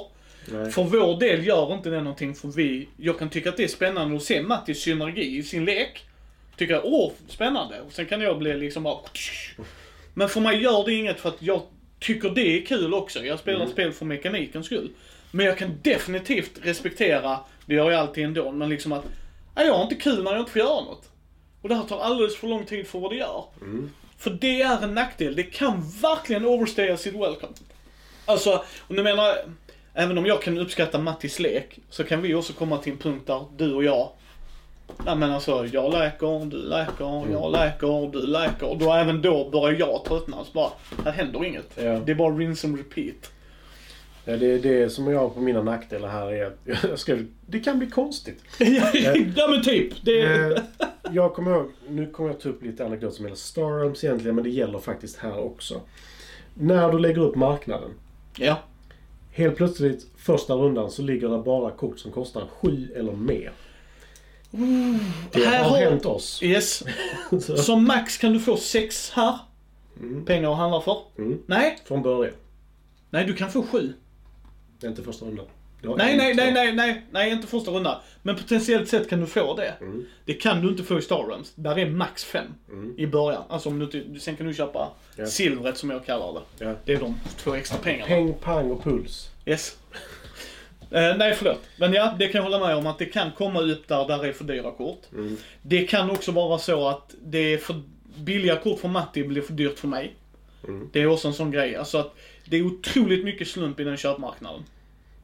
Nej. 0.52 0.72
För 0.72 0.84
vår 0.84 1.20
del 1.20 1.48
gör 1.48 1.74
inte 1.74 1.90
det 1.90 2.02
någonting 2.02 2.36
för 2.36 2.48
vi, 2.48 2.88
jag 2.98 3.20
kan 3.20 3.30
tycka 3.30 3.50
att 3.50 3.58
det 3.58 3.64
är 3.64 3.68
spännande 3.68 4.16
att 4.16 4.24
se 4.24 4.42
Mattis 4.42 4.82
synergi 4.82 5.38
i 5.38 5.44
sin 5.44 5.66
lek. 5.66 6.04
Tycker 6.58 6.74
jag, 6.74 6.86
åh, 6.86 7.12
spännande. 7.28 7.82
Och 7.82 7.94
sen 7.94 8.06
kan 8.06 8.22
jag 8.22 8.40
bli 8.40 8.54
liksom 8.54 8.84
bara... 8.84 9.00
Men 10.14 10.30
för 10.30 10.42
mig 10.42 10.62
gör 10.62 10.86
det 10.86 10.94
inget 10.94 11.20
för 11.20 11.30
att 11.30 11.42
jag 11.42 11.62
tycker 12.00 12.30
det 12.30 12.42
är 12.42 12.66
kul 12.66 12.94
också. 12.94 13.26
Jag 13.26 13.40
spelar 13.40 13.68
spel 13.68 13.92
för 13.92 14.06
mekanikens 14.06 14.66
skull. 14.66 14.90
Men 15.32 15.46
jag 15.46 15.58
kan 15.58 15.80
definitivt 15.82 16.52
respektera, 16.62 17.40
det 17.66 17.76
gör 17.76 17.92
jag 17.92 18.00
alltid 18.00 18.24
ändå, 18.24 18.52
men 18.52 18.70
liksom 18.70 18.92
att, 18.92 19.06
jag 19.56 19.74
har 19.74 19.84
inte 19.84 19.96
kul 19.96 20.24
när 20.24 20.32
jag 20.32 20.40
inte 20.40 20.52
får 20.52 20.62
göra 20.62 20.84
något. 20.84 21.10
Och 21.62 21.70
det 21.70 21.76
här 21.76 21.84
tar 21.84 22.00
alldeles 22.00 22.38
för 22.38 22.48
lång 22.48 22.66
tid 22.66 22.88
för 22.88 23.00
vad 23.00 23.12
det 23.12 23.16
gör. 23.16 23.44
För 24.18 24.30
det 24.30 24.62
är 24.62 24.84
en 24.84 24.94
nackdel. 24.94 25.36
Det 25.36 25.44
kan 25.44 25.92
verkligen 26.02 26.46
overstaya 26.46 26.98
sitt 26.98 27.14
welcome. 27.14 27.54
Alltså, 28.26 28.64
och 28.80 28.96
nu 28.96 29.04
menar 29.04 29.36
även 29.98 30.18
om 30.18 30.26
jag 30.26 30.42
kan 30.42 30.58
uppskatta 30.58 31.00
Mattis 31.00 31.40
lek, 31.40 31.80
så 31.90 32.04
kan 32.04 32.22
vi 32.22 32.34
också 32.36 32.54
komma 32.54 32.78
till 32.78 32.92
en 32.92 32.98
punkt 32.98 33.28
där 33.28 33.46
du 33.58 33.74
och 33.74 33.84
jag, 33.84 34.10
nej 35.06 35.16
men 35.16 35.32
alltså, 35.32 35.66
jag 35.72 35.92
läker, 35.94 36.46
du 36.46 36.58
läker, 36.58 37.32
jag 37.32 37.52
läker, 37.52 38.12
du 38.12 38.28
läker. 38.28 38.76
Då 38.80 38.94
även 38.94 39.22
då 39.22 39.50
börjar 39.50 39.80
jag 39.80 40.06
tröttna. 40.06 40.38
Så 40.46 40.52
bara, 40.54 40.72
här 41.06 41.12
händer 41.12 41.46
inget. 41.46 41.72
Ja. 41.76 42.00
Det 42.06 42.12
är 42.12 42.16
bara 42.16 42.34
rinse 42.34 42.68
and 42.68 42.78
repeat. 42.78 43.32
Ja, 44.26 44.38
det, 44.38 44.58
det 44.58 44.90
som 44.90 45.08
jag 45.08 45.20
har 45.20 45.30
på 45.30 45.40
mina 45.40 45.62
nackdelar 45.62 46.10
här 46.10 46.34
är 46.34 46.46
att 46.46 46.84
jag 46.90 47.00
ska, 47.00 47.18
det 47.46 47.60
kan 47.60 47.80
bli 47.80 47.90
konstigt. 47.90 48.44
ja 49.36 49.48
men 49.50 49.64
typ. 49.64 49.94
Det 50.06 50.22
är... 50.22 50.52
Eh, 50.52 50.88
jag 51.12 51.34
kommer 51.34 51.52
ihåg, 51.52 51.72
nu 51.88 52.08
kommer 52.12 52.30
jag 52.30 52.40
ta 52.40 52.50
upp 52.50 52.64
lite 52.64 52.86
anekdoter 52.86 53.16
som 53.16 53.26
gäller 53.26 53.36
Star 53.36 53.80
Realms 53.80 54.04
egentligen, 54.04 54.36
men 54.36 54.44
det 54.44 54.50
gäller 54.50 54.80
faktiskt 54.80 55.18
här 55.18 55.38
också. 55.40 55.82
När 56.54 56.92
du 56.92 57.00
lägger 57.00 57.22
upp 57.22 57.36
marknaden, 57.36 57.90
Ja. 58.38 58.58
Helt 59.38 59.56
plötsligt 59.56 60.08
första 60.16 60.54
rundan 60.54 60.92
så 60.92 61.02
ligger 61.02 61.30
det 61.30 61.38
bara 61.38 61.72
kort 61.72 62.00
som 62.00 62.12
kostar 62.12 62.48
sju 62.48 62.94
eller 62.96 63.12
mer. 63.12 63.52
Det 65.32 65.46
här 65.46 65.64
har 65.64 65.78
hänt 65.78 66.06
oss. 66.06 66.44
Yes. 66.44 66.84
Som 67.66 67.88
max 67.88 68.18
kan 68.18 68.34
du 68.34 68.40
få 68.40 68.58
sex 68.58 69.10
här. 69.10 69.40
Pengar 70.26 70.52
att 70.52 70.58
handla 70.58 70.82
för. 70.82 70.98
Mm. 71.18 71.42
Nej. 71.46 71.78
från 71.86 72.02
början. 72.02 72.34
Nej, 73.10 73.26
du 73.26 73.34
kan 73.34 73.52
få 73.52 73.64
sju. 73.64 73.94
Det 74.80 74.88
är 74.88 74.90
inte 74.90 75.04
första 75.04 75.26
rundan. 75.26 75.46
Nej, 75.82 76.18
nej, 76.18 76.34
nej, 76.36 76.52
nej, 76.54 76.74
nej, 76.74 77.06
nej, 77.12 77.32
inte 77.32 77.48
första 77.48 77.72
rundan. 77.72 77.96
Men 78.22 78.36
potentiellt 78.36 78.90
sett 78.90 79.10
kan 79.10 79.20
du 79.20 79.26
få 79.26 79.56
det. 79.56 79.74
Mm. 79.82 80.06
Det 80.26 80.34
kan 80.34 80.62
du 80.62 80.68
inte 80.70 80.84
få 80.84 81.00
i 81.00 81.02
Star 81.02 81.28
Realms. 81.28 81.52
Där 81.56 81.80
är 81.80 81.90
max 81.90 82.24
fem 82.24 82.46
Mm. 82.70 82.94
i 83.00 83.08
början. 83.08 83.44
Alltså 83.50 83.70
om 83.70 83.80
du 83.80 83.86
inte, 83.86 84.20
sen 84.20 84.36
kan 84.36 84.48
du 84.48 84.54
köpa 84.54 84.90
Ja. 85.16 85.26
silvret 85.26 85.78
som 85.78 85.90
jag 85.90 86.06
kallar 86.06 86.34
det. 86.34 86.66
Ja. 86.66 86.74
Det 86.86 86.94
är 86.94 87.00
de 87.00 87.16
två 87.38 87.54
extra 87.56 87.78
pengarna. 87.78 88.06
Peng, 88.08 88.34
pang 88.34 88.72
och 88.72 88.84
puls. 88.84 89.30
Yes. 89.46 89.78
Eh, 90.92 91.18
nej, 91.18 91.34
förlåt. 91.36 91.62
Men 91.80 91.94
ja, 91.94 92.16
det 92.20 92.28
kan 92.28 92.40
jag 92.44 92.44
hålla 92.52 92.68
med 92.68 92.76
om 92.76 92.88
att 92.88 93.00
det 93.00 93.06
kan 93.06 93.32
komma 93.32 93.62
upp 93.62 93.88
där, 93.88 94.08
där 94.08 94.26
är 94.26 94.34
för 94.34 94.44
dyra 94.44 94.72
kort. 94.72 95.02
Mm. 95.14 95.38
Det 95.62 95.82
kan 95.88 96.12
också 96.12 96.32
vara 96.32 96.58
så 96.58 96.88
att 96.88 97.16
det 97.26 97.54
är 97.54 97.58
för 97.58 97.82
billiga 98.18 98.56
kort 98.56 98.80
för 98.80 98.88
Matti 98.88 99.24
blir 99.24 99.42
för 99.42 99.54
dyrt 99.54 99.80
för 99.80 99.88
mig. 99.88 100.16
Mm. 100.68 100.90
Det 100.94 101.02
är 101.02 101.08
också 101.08 101.28
en 101.28 101.34
sån 101.34 101.52
grej. 101.52 101.76
Alltså 101.76 101.98
att 101.98 102.16
det 102.46 102.58
är 102.58 102.62
otroligt 102.66 103.26
mycket 103.26 103.48
slump 103.48 103.80
i 103.80 103.84
den 103.84 103.98
köpmarknaden. 103.98 104.64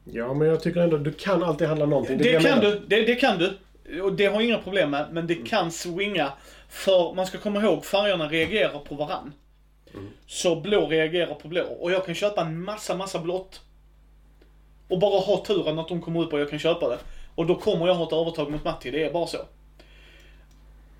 Ja, 0.04 0.34
men 0.34 0.48
jag 0.48 0.62
tycker 0.62 0.80
ändå 0.80 0.96
du 0.96 1.12
kan 1.12 1.42
alltid 1.42 1.68
handla 1.68 1.86
någonting. 1.86 2.18
Det, 2.18 2.30
jag 2.30 2.42
kan 2.42 2.60
du, 2.60 2.82
det, 2.86 3.02
det 3.02 3.14
kan 3.14 3.38
du. 3.38 3.58
Och 4.00 4.12
det 4.12 4.26
har 4.26 4.34
jag 4.34 4.44
inga 4.44 4.58
problem 4.58 4.90
med, 4.90 5.06
men 5.12 5.26
det 5.26 5.34
kan 5.34 5.72
swinga. 5.72 6.32
För 6.68 7.14
man 7.14 7.26
ska 7.26 7.38
komma 7.38 7.62
ihåg, 7.62 7.84
färgerna 7.84 8.28
reagerar 8.28 8.78
på 8.78 8.94
varann. 8.94 9.32
Så 10.26 10.60
blå 10.60 10.86
reagerar 10.86 11.34
på 11.34 11.48
blå. 11.48 11.62
Och 11.62 11.92
jag 11.92 12.06
kan 12.06 12.14
köpa 12.14 12.40
en 12.40 12.64
massa, 12.64 12.94
massa 12.96 13.18
blått. 13.18 13.60
Och 14.88 14.98
bara 14.98 15.20
ha 15.20 15.44
turen 15.44 15.78
att 15.78 15.88
de 15.88 16.02
kommer 16.02 16.22
upp 16.22 16.32
och 16.32 16.40
jag 16.40 16.50
kan 16.50 16.58
köpa 16.58 16.88
det. 16.88 16.98
Och 17.34 17.46
då 17.46 17.54
kommer 17.54 17.86
jag 17.86 17.94
ha 17.94 18.06
ett 18.06 18.12
övertag 18.12 18.50
mot 18.50 18.64
Matti, 18.64 18.90
det 18.90 19.04
är 19.04 19.12
bara 19.12 19.26
så. 19.26 19.38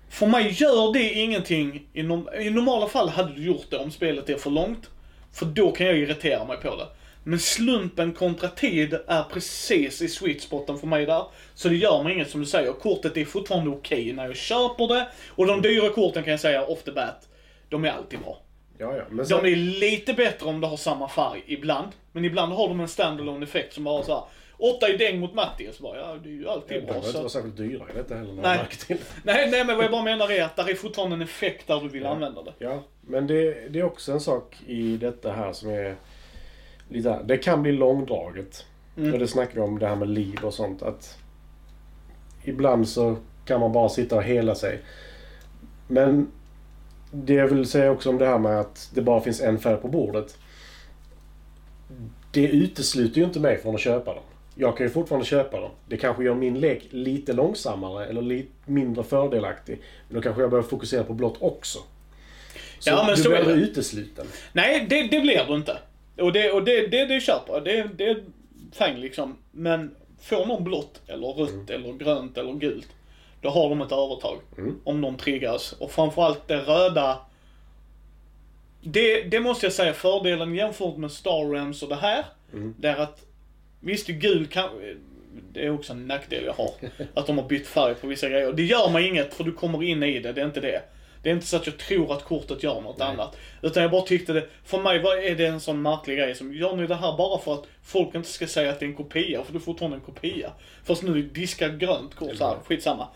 För 0.09 0.27
mig 0.27 0.51
gör 0.51 0.93
det 0.93 1.13
ingenting. 1.13 1.87
I, 1.93 2.03
norm 2.03 2.29
I 2.39 2.49
normala 2.49 2.87
fall 2.87 3.09
hade 3.09 3.33
du 3.33 3.45
gjort 3.45 3.65
det 3.69 3.77
om 3.77 3.91
spelet 3.91 4.29
är 4.29 4.37
för 4.37 4.49
långt. 4.49 4.89
För 5.33 5.45
då 5.45 5.71
kan 5.71 5.87
jag 5.87 5.97
irritera 5.97 6.45
mig 6.45 6.57
på 6.57 6.75
det. 6.75 6.87
Men 7.27 7.39
slumpen 7.39 8.13
kontra 8.13 8.49
tid 8.49 8.93
är 9.07 9.23
precis 9.23 10.01
i 10.01 10.07
sweet 10.07 10.41
spoten 10.41 10.77
för 10.77 10.87
mig 10.87 11.05
där. 11.05 11.23
Så 11.53 11.69
det 11.69 11.75
gör 11.75 12.03
mig 12.03 12.13
inget 12.13 12.29
som 12.29 12.39
du 12.41 12.45
säger. 12.47 12.73
Kortet 12.73 13.17
är 13.17 13.25
fortfarande 13.25 13.69
okej 13.69 14.13
när 14.13 14.25
jag 14.27 14.35
köper 14.35 14.87
det. 14.87 15.07
Och 15.29 15.47
de 15.47 15.61
dyra 15.61 15.89
korten 15.89 16.23
kan 16.23 16.31
jag 16.31 16.39
säga 16.39 16.65
off 16.65 16.83
the 16.83 16.91
bat, 16.91 17.27
de 17.69 17.85
är 17.85 17.91
alltid 17.91 18.19
bra. 18.19 18.37
Ja, 18.77 18.95
ja. 18.97 19.25
Sen, 19.25 19.43
De 19.43 19.51
är 19.51 19.55
lite 19.55 20.13
bättre 20.13 20.45
om 20.49 20.61
de 20.61 20.69
har 20.69 20.77
samma 20.77 21.09
färg 21.09 21.43
ibland. 21.47 21.87
Men 22.11 22.25
ibland 22.25 22.53
har 22.53 22.67
de 22.67 22.79
en 22.79 22.87
standalone 22.87 23.43
effekt 23.45 23.73
som 23.73 23.83
bara 23.83 24.03
så 24.03 24.13
här. 24.13 24.23
Åtta 24.57 24.89
i 24.89 24.97
däng 24.97 25.19
mot 25.19 25.33
Matti. 25.33 25.69
Så 25.73 25.83
bara, 25.83 25.97
ja 25.97 26.17
det 26.23 26.29
är 26.29 26.33
ju 26.33 26.43
de 26.43 26.49
alltid 26.49 26.67
behöver 26.67 26.87
bra. 26.87 26.95
inte 26.97 27.07
Så 27.11 27.17
vara 27.17 27.25
att, 27.25 27.31
särskilt 27.31 27.57
dyra 27.57 27.83
i 27.93 27.97
detta 27.97 28.15
heller. 28.15 28.33
Nej. 28.33 28.41
Nej. 28.57 28.67
Till. 28.87 28.97
nej, 29.23 29.51
nej 29.51 29.65
men 29.65 29.75
vad 29.75 29.85
jag 29.85 29.91
bara 29.91 30.03
menar 30.03 30.31
är 30.31 30.43
att 30.43 30.55
det 30.55 30.61
är 30.61 30.75
fortfarande 30.75 31.15
en 31.15 31.21
effekt 31.21 31.67
där 31.67 31.79
du 31.81 31.87
vill 31.87 32.03
Ja. 32.03 32.09
använda 32.09 32.43
det. 32.43 32.53
Ja, 32.59 32.83
men 33.01 33.27
det, 33.27 33.69
det 33.69 33.79
är 33.79 33.83
också 33.83 34.11
en 34.11 34.19
sak 34.21 34.55
i 34.67 34.97
detta 34.97 35.31
här 35.31 35.53
som 35.53 35.69
är 35.69 35.95
lite... 36.89 37.19
Det 37.25 37.37
kan 37.37 37.61
bli 37.61 37.71
långdraget. 37.71 38.65
Mm. 38.97 39.13
Och 39.13 39.19
det 39.19 39.27
snackar 39.27 39.55
vi 39.55 39.61
om 39.61 39.79
det 39.79 39.87
här 39.87 39.95
med 39.95 40.09
liv 40.09 40.39
och 40.43 40.53
sånt. 40.53 40.81
Att 40.81 41.17
ibland 42.43 42.87
så 42.87 43.15
kan 43.45 43.59
man 43.59 43.71
bara 43.71 43.89
sitta 43.89 44.15
och 44.15 44.23
hela 44.23 44.55
sig. 44.55 44.79
Men 45.87 46.31
det 47.11 47.33
jag 47.33 47.47
vill 47.47 47.65
säga 47.65 47.91
också 47.91 48.09
om 48.09 48.17
det 48.17 48.25
här 48.25 48.39
med 48.39 48.59
att 48.59 48.89
det 48.93 49.01
bara 49.01 49.21
finns 49.21 49.41
en 49.41 49.59
färg 49.59 49.77
på 49.77 49.87
bordet. 49.87 50.37
Det 52.31 52.47
utesluter 52.47 53.17
ju 53.17 53.23
inte 53.23 53.39
mig 53.39 53.57
från 53.57 53.75
att 53.75 53.81
köpa 53.81 54.13
dem. 54.13 54.23
Jag 54.55 54.77
kan 54.77 54.85
ju 54.85 54.89
fortfarande 54.89 55.25
köpa 55.25 55.59
dem. 55.59 55.71
Det 55.87 55.97
kanske 55.97 56.23
gör 56.23 56.35
min 56.35 56.59
lek 56.59 56.87
lite 56.89 57.33
långsammare 57.33 58.05
eller 58.05 58.21
lite 58.21 58.51
mindre 58.65 59.03
fördelaktig. 59.03 59.81
Men 60.07 60.15
då 60.15 60.21
kanske 60.21 60.41
jag 60.41 60.49
behöver 60.49 60.69
fokusera 60.69 61.03
på 61.03 61.13
blått 61.13 61.37
också. 61.39 61.79
Så, 62.79 62.89
Ja, 62.89 63.03
men 63.05 63.15
du 63.15 63.21
så 63.21 63.29
blir 63.29 63.39
aldrig 63.39 63.57
utesluten. 63.57 64.25
Nej, 64.53 64.85
det, 64.89 65.07
det 65.07 65.19
blir 65.19 65.45
du 65.47 65.55
inte. 65.55 65.77
Och 66.17 66.33
det, 66.33 66.51
och 66.51 66.63
det, 66.63 66.87
det, 66.87 67.05
det 67.05 67.21
köper 67.21 67.53
jag. 67.53 67.63
Det, 67.63 67.89
det 67.95 68.05
är 68.05 68.23
fine 68.71 68.99
liksom. 68.99 69.37
Men 69.51 69.95
får 70.21 70.45
någon 70.45 70.63
blått, 70.63 71.01
eller 71.07 71.27
rött, 71.27 71.69
eller 71.69 71.93
grönt, 71.93 72.37
eller 72.37 72.53
gult. 72.53 72.87
Då 73.41 73.49
har 73.49 73.69
de 73.69 73.81
ett 73.81 73.91
övertag. 73.91 74.37
Mm. 74.57 74.79
Om 74.83 75.01
de 75.01 75.17
triggas. 75.17 75.71
Och 75.71 75.91
framförallt 75.91 76.47
det 76.47 76.57
röda. 76.57 77.17
Det, 78.81 79.21
det 79.21 79.39
måste 79.39 79.65
jag 79.65 79.73
säga, 79.73 79.93
fördelen 79.93 80.55
jämfört 80.55 80.97
med 80.97 81.11
Star 81.11 81.51
Realms 81.51 81.83
och 81.83 81.89
det 81.89 81.95
här. 81.95 82.25
Mm. 82.53 82.75
Det 82.79 82.87
är 82.87 82.97
att, 82.97 83.25
visst 83.79 84.07
gul 84.07 84.47
kan, 84.47 84.69
det 85.51 85.65
är 85.65 85.69
också 85.69 85.93
en 85.93 86.07
nackdel 86.07 86.43
jag 86.45 86.53
har. 86.53 86.71
Att 87.13 87.27
de 87.27 87.37
har 87.37 87.47
bytt 87.47 87.67
färg 87.67 87.95
på 87.95 88.07
vissa 88.07 88.29
grejer. 88.29 88.53
Det 88.53 88.63
gör 88.63 88.89
mig 88.89 89.07
inget 89.07 89.33
för 89.33 89.43
du 89.43 89.51
kommer 89.51 89.83
in 89.83 90.03
i 90.03 90.19
det, 90.19 90.31
det 90.31 90.41
är 90.41 90.45
inte 90.45 90.61
det. 90.61 90.81
Det 91.25 91.31
är 91.31 91.33
inte 91.33 91.47
så 91.47 91.57
att 91.57 91.65
jag 91.65 91.77
tror 91.77 92.13
att 92.13 92.23
kortet 92.23 92.63
gör 92.63 92.81
något 92.81 93.01
annat. 93.01 93.37
Utan 93.61 93.83
jag 93.83 93.91
bara 93.91 94.01
tyckte 94.01 94.33
det, 94.33 94.47
för 94.65 94.77
mig 94.77 94.99
var, 94.99 95.17
är 95.17 95.35
det 95.35 95.47
en 95.47 95.59
sån 95.59 95.81
märklig 95.81 96.17
grej 96.17 96.35
som, 96.35 96.53
gör 96.53 96.75
ni 96.75 96.87
det 96.87 96.95
här 96.95 97.17
bara 97.17 97.39
för 97.39 97.53
att 97.53 97.63
folk 97.83 98.15
inte 98.15 98.29
ska 98.29 98.47
säga 98.47 98.71
att 98.71 98.79
det 98.79 98.85
är 98.85 98.87
en 98.87 98.95
kopia, 98.95 99.43
för 99.43 99.53
det 99.53 99.57
är 99.57 99.61
fortfarande 99.61 99.97
en 99.97 100.01
kopia. 100.01 100.51
Först 100.83 101.03
nu 101.03 101.21
diskar 101.21 101.69
grönt 101.69 102.15
kort 102.15 102.35
så 102.35 102.47
här, 102.47 102.57
skitsamma. 102.65 103.07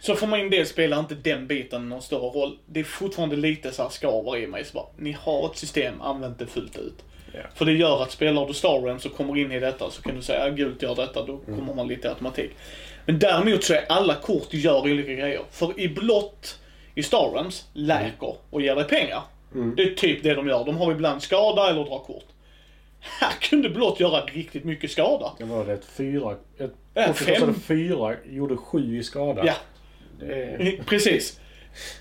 Så 0.00 0.14
för 0.14 0.26
min 0.26 0.50
del 0.50 0.66
spelar 0.66 0.98
inte 0.98 1.14
den 1.14 1.46
biten 1.46 1.88
någon 1.88 2.02
större 2.02 2.28
roll. 2.28 2.58
Det 2.66 2.80
är 2.80 2.84
fortfarande 2.84 3.36
lite 3.36 3.72
så 3.72 3.82
här 3.82 3.90
skaver 3.90 4.36
i 4.36 4.46
mig. 4.46 4.64
Så 4.64 4.74
bara, 4.74 4.86
ni 4.96 5.12
har 5.12 5.50
ett 5.50 5.56
system, 5.56 6.00
använd 6.00 6.34
det 6.38 6.46
fullt 6.46 6.78
ut. 6.78 7.04
Ja. 7.32 7.40
För 7.54 7.64
det 7.64 7.72
gör 7.72 8.02
att 8.02 8.10
spelar 8.10 8.46
du 8.46 8.54
Star 8.54 9.06
och 9.06 9.16
kommer 9.16 9.38
in 9.38 9.52
i 9.52 9.60
detta 9.60 9.90
så 9.90 10.02
kan 10.02 10.16
du 10.16 10.22
säga 10.22 10.50
gult 10.50 10.82
gör 10.82 10.94
detta, 10.94 11.26
då 11.26 11.38
kommer 11.38 11.74
man 11.74 11.88
lite 11.88 12.10
automatik. 12.10 12.50
Men 13.06 13.18
däremot 13.18 13.64
så 13.64 13.74
är 13.74 13.84
alla 13.88 14.14
kort 14.14 14.54
gör 14.54 14.80
olika 14.80 15.12
grejer. 15.12 15.40
För 15.50 15.80
i 15.80 15.88
blått, 15.88 16.58
i 16.94 17.02
Star 17.02 17.30
Realms, 17.32 17.64
läker 17.72 18.34
och 18.50 18.62
ger 18.62 18.74
dig 18.74 18.84
pengar. 18.84 19.22
Det 19.76 19.82
är 19.82 19.94
typ 19.94 20.22
det 20.22 20.34
de 20.34 20.48
gör. 20.48 20.64
De 20.64 20.76
har 20.76 20.92
ibland 20.92 21.22
skada 21.22 21.70
eller 21.70 21.84
drar 21.84 21.98
kort. 21.98 22.24
Här 23.00 23.32
kunde 23.40 23.70
blått 23.70 24.00
göra 24.00 24.24
riktigt 24.24 24.64
mycket 24.64 24.90
skada. 24.90 25.32
Det 25.38 25.44
var 25.44 25.64
det 25.64 25.72
ett 25.72 25.84
fyra... 25.84 26.36
Ett 26.58 26.72
Ja, 26.94 27.12
fem. 27.12 27.54
fyra, 27.54 28.14
gjorde 28.24 28.56
sju 28.56 28.98
i 28.98 29.02
skada. 29.02 29.42
Ja, 29.46 29.54
Det 30.20 30.34
är, 30.34 30.82
precis. 30.86 31.40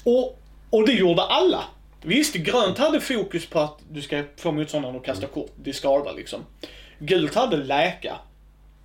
Och, 0.03 0.39
och 0.69 0.85
det 0.85 0.93
gjorde 0.93 1.21
alla. 1.21 1.63
Visst, 2.01 2.35
grönt 2.35 2.77
hade 2.77 3.01
fokus 3.01 3.45
på 3.45 3.59
att 3.59 3.79
du 3.89 4.01
ska 4.01 4.23
få 4.37 4.51
motståndaren 4.51 4.95
att 4.95 5.03
kasta 5.05 5.27
kort, 5.27 5.51
discarda 5.55 6.11
liksom. 6.11 6.45
Gult 6.99 7.35
hade 7.35 7.57
läka. 7.57 8.15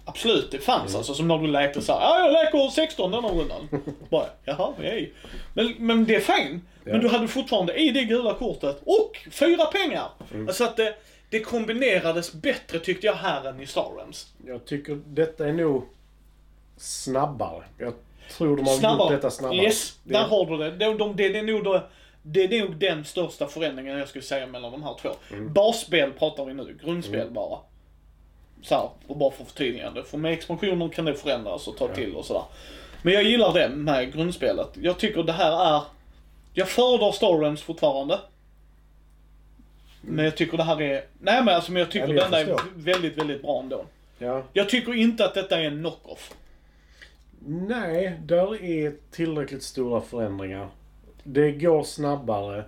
Absolut, 0.08 0.50
det 0.50 0.58
fanns 0.58 0.94
alltså. 0.94 1.14
Som 1.14 1.28
när 1.28 1.38
du 1.38 1.46
läkte 1.46 1.80
såhär, 1.80 2.00
ja 2.00 2.18
jag 2.20 2.32
läker 2.32 2.68
16 2.70 3.10
denna 3.10 3.28
rundan. 3.28 3.68
Bara, 4.10 4.26
jaha, 4.44 4.72
hej. 4.82 5.12
Men, 5.54 5.74
men 5.78 6.04
det 6.04 6.28
är. 6.28 6.50
Men 6.84 6.94
Ja. 6.94 6.98
du 7.00 7.08
hade 7.08 7.28
fortfarande 7.28 7.74
i 7.74 7.90
det 7.90 8.04
gula 8.04 8.34
kortet, 8.34 8.82
och 8.84 9.18
fyra 9.30 9.64
pengar. 9.64 10.08
Alltså 10.48 10.64
att 10.64 10.76
det, 10.76 10.94
det 11.30 11.40
kombinerades 11.40 12.32
bättre 12.32 12.78
tyckte 12.78 13.06
jag 13.06 13.14
här 13.14 13.48
än 13.48 13.60
i 13.60 13.66
Star 13.66 13.90
Realms. 13.96 14.32
jag 14.46 14.64
tycker 14.64 15.00
detta 15.06 15.48
är 15.48 15.52
nog 15.52 15.84
snabbare. 16.76 17.64
Jag 17.78 17.92
tror 18.36 18.56
de 18.56 18.66
har 18.66 18.74
Snabbare. 18.76 19.12
gjort 19.12 19.22
detta 19.22 19.30
snabbare. 19.30 19.58
Yes, 19.58 19.98
Det- 20.04 20.12
där 20.12 20.24
har 20.24 20.46
du 20.46 20.56
det. 20.56 20.70
Det, 20.70 20.94
de, 20.98 21.16
det, 21.16 21.28
det, 21.28 21.38
är 21.38 21.42
nog 21.42 21.64
då, 21.64 21.82
det 22.22 22.44
är 22.44 22.60
nog 22.60 22.76
den 22.76 23.04
största 23.04 23.46
förändringen 23.46 23.98
jag 23.98 24.08
skulle 24.08 24.24
säga 24.24 24.46
mellan 24.46 24.72
de 24.72 24.82
här 24.82 24.94
två. 25.02 25.08
Mm. 25.30 25.52
Basspel 25.52 26.12
pratar 26.12 26.44
vi 26.44 26.54
nu, 26.54 26.78
grundspel 26.84 27.30
bara. 27.30 27.58
Så 28.66 28.74
här, 28.74 28.90
och 29.06 29.16
bara 29.16 29.30
för 29.30 29.44
förtydligande. 29.44 30.04
För 30.04 30.18
med 30.18 30.32
expansioner 30.32 30.88
kan 30.88 31.04
det 31.04 31.14
förändras 31.14 31.68
och 31.68 31.76
ta 31.76 31.88
till 31.88 32.14
och 32.14 32.24
sådär. 32.24 32.42
Men 33.02 33.14
jag 33.14 33.22
gillar 33.22 33.54
det 33.54 33.68
med 33.68 34.12
grundspelet. 34.12 34.68
Jag 34.74 34.98
tycker 34.98 35.22
det 35.22 35.32
här 35.32 35.76
är... 35.76 35.82
Jag 36.54 36.68
föredrar 36.68 37.12
Star 37.12 37.38
Realms 37.38 37.62
fortfarande. 37.62 38.20
Men 40.00 40.24
jag 40.24 40.36
tycker 40.36 40.56
det 40.56 40.62
här 40.62 40.82
är... 40.82 41.04
Nej 41.20 41.44
men 41.44 41.54
alltså 41.54 41.72
men 41.72 41.80
jag 41.80 41.90
tycker 41.90 42.08
Ja, 42.08 42.28
det 42.28 42.38
jag 42.38 42.46
den 42.46 42.56
är 42.56 42.62
väldigt, 42.74 43.18
väldigt 43.18 43.42
bra 43.42 43.60
ändå. 43.60 43.84
Ja. 44.18 44.42
Jag 44.52 44.68
tycker 44.68 44.94
inte 44.94 45.24
att 45.24 45.34
detta 45.34 45.60
är 45.60 45.64
en 45.64 45.78
knock-off. 45.78 46.34
Nej, 47.48 48.20
där 48.24 48.64
är 48.64 48.94
tillräckligt 49.10 49.62
stora 49.62 50.00
förändringar. 50.00 50.68
Det 51.22 51.52
går 51.52 51.84
snabbare. 51.84 52.64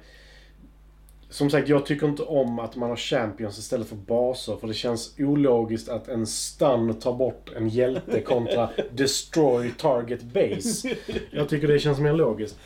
Som 1.30 1.50
sagt, 1.50 1.68
jag 1.68 1.86
tycker 1.86 2.06
inte 2.06 2.22
om 2.22 2.58
att 2.58 2.76
man 2.76 2.88
har 2.88 2.96
champions 2.96 3.58
istället 3.58 3.88
för 3.88 3.96
baser. 3.96 4.56
För 4.56 4.68
det 4.68 4.74
känns 4.74 5.14
ologiskt 5.18 5.88
att 5.88 6.08
en 6.08 6.26
stun 6.26 7.00
tar 7.00 7.12
bort 7.12 7.50
en 7.56 7.68
hjälte 7.68 8.20
kontra 8.20 8.70
destroy 8.90 9.70
target 9.70 10.22
base. 10.22 10.94
Jag 11.30 11.48
tycker 11.48 11.68
det 11.68 11.78
känns 11.78 11.98
mer 11.98 12.12
logiskt. 12.12 12.58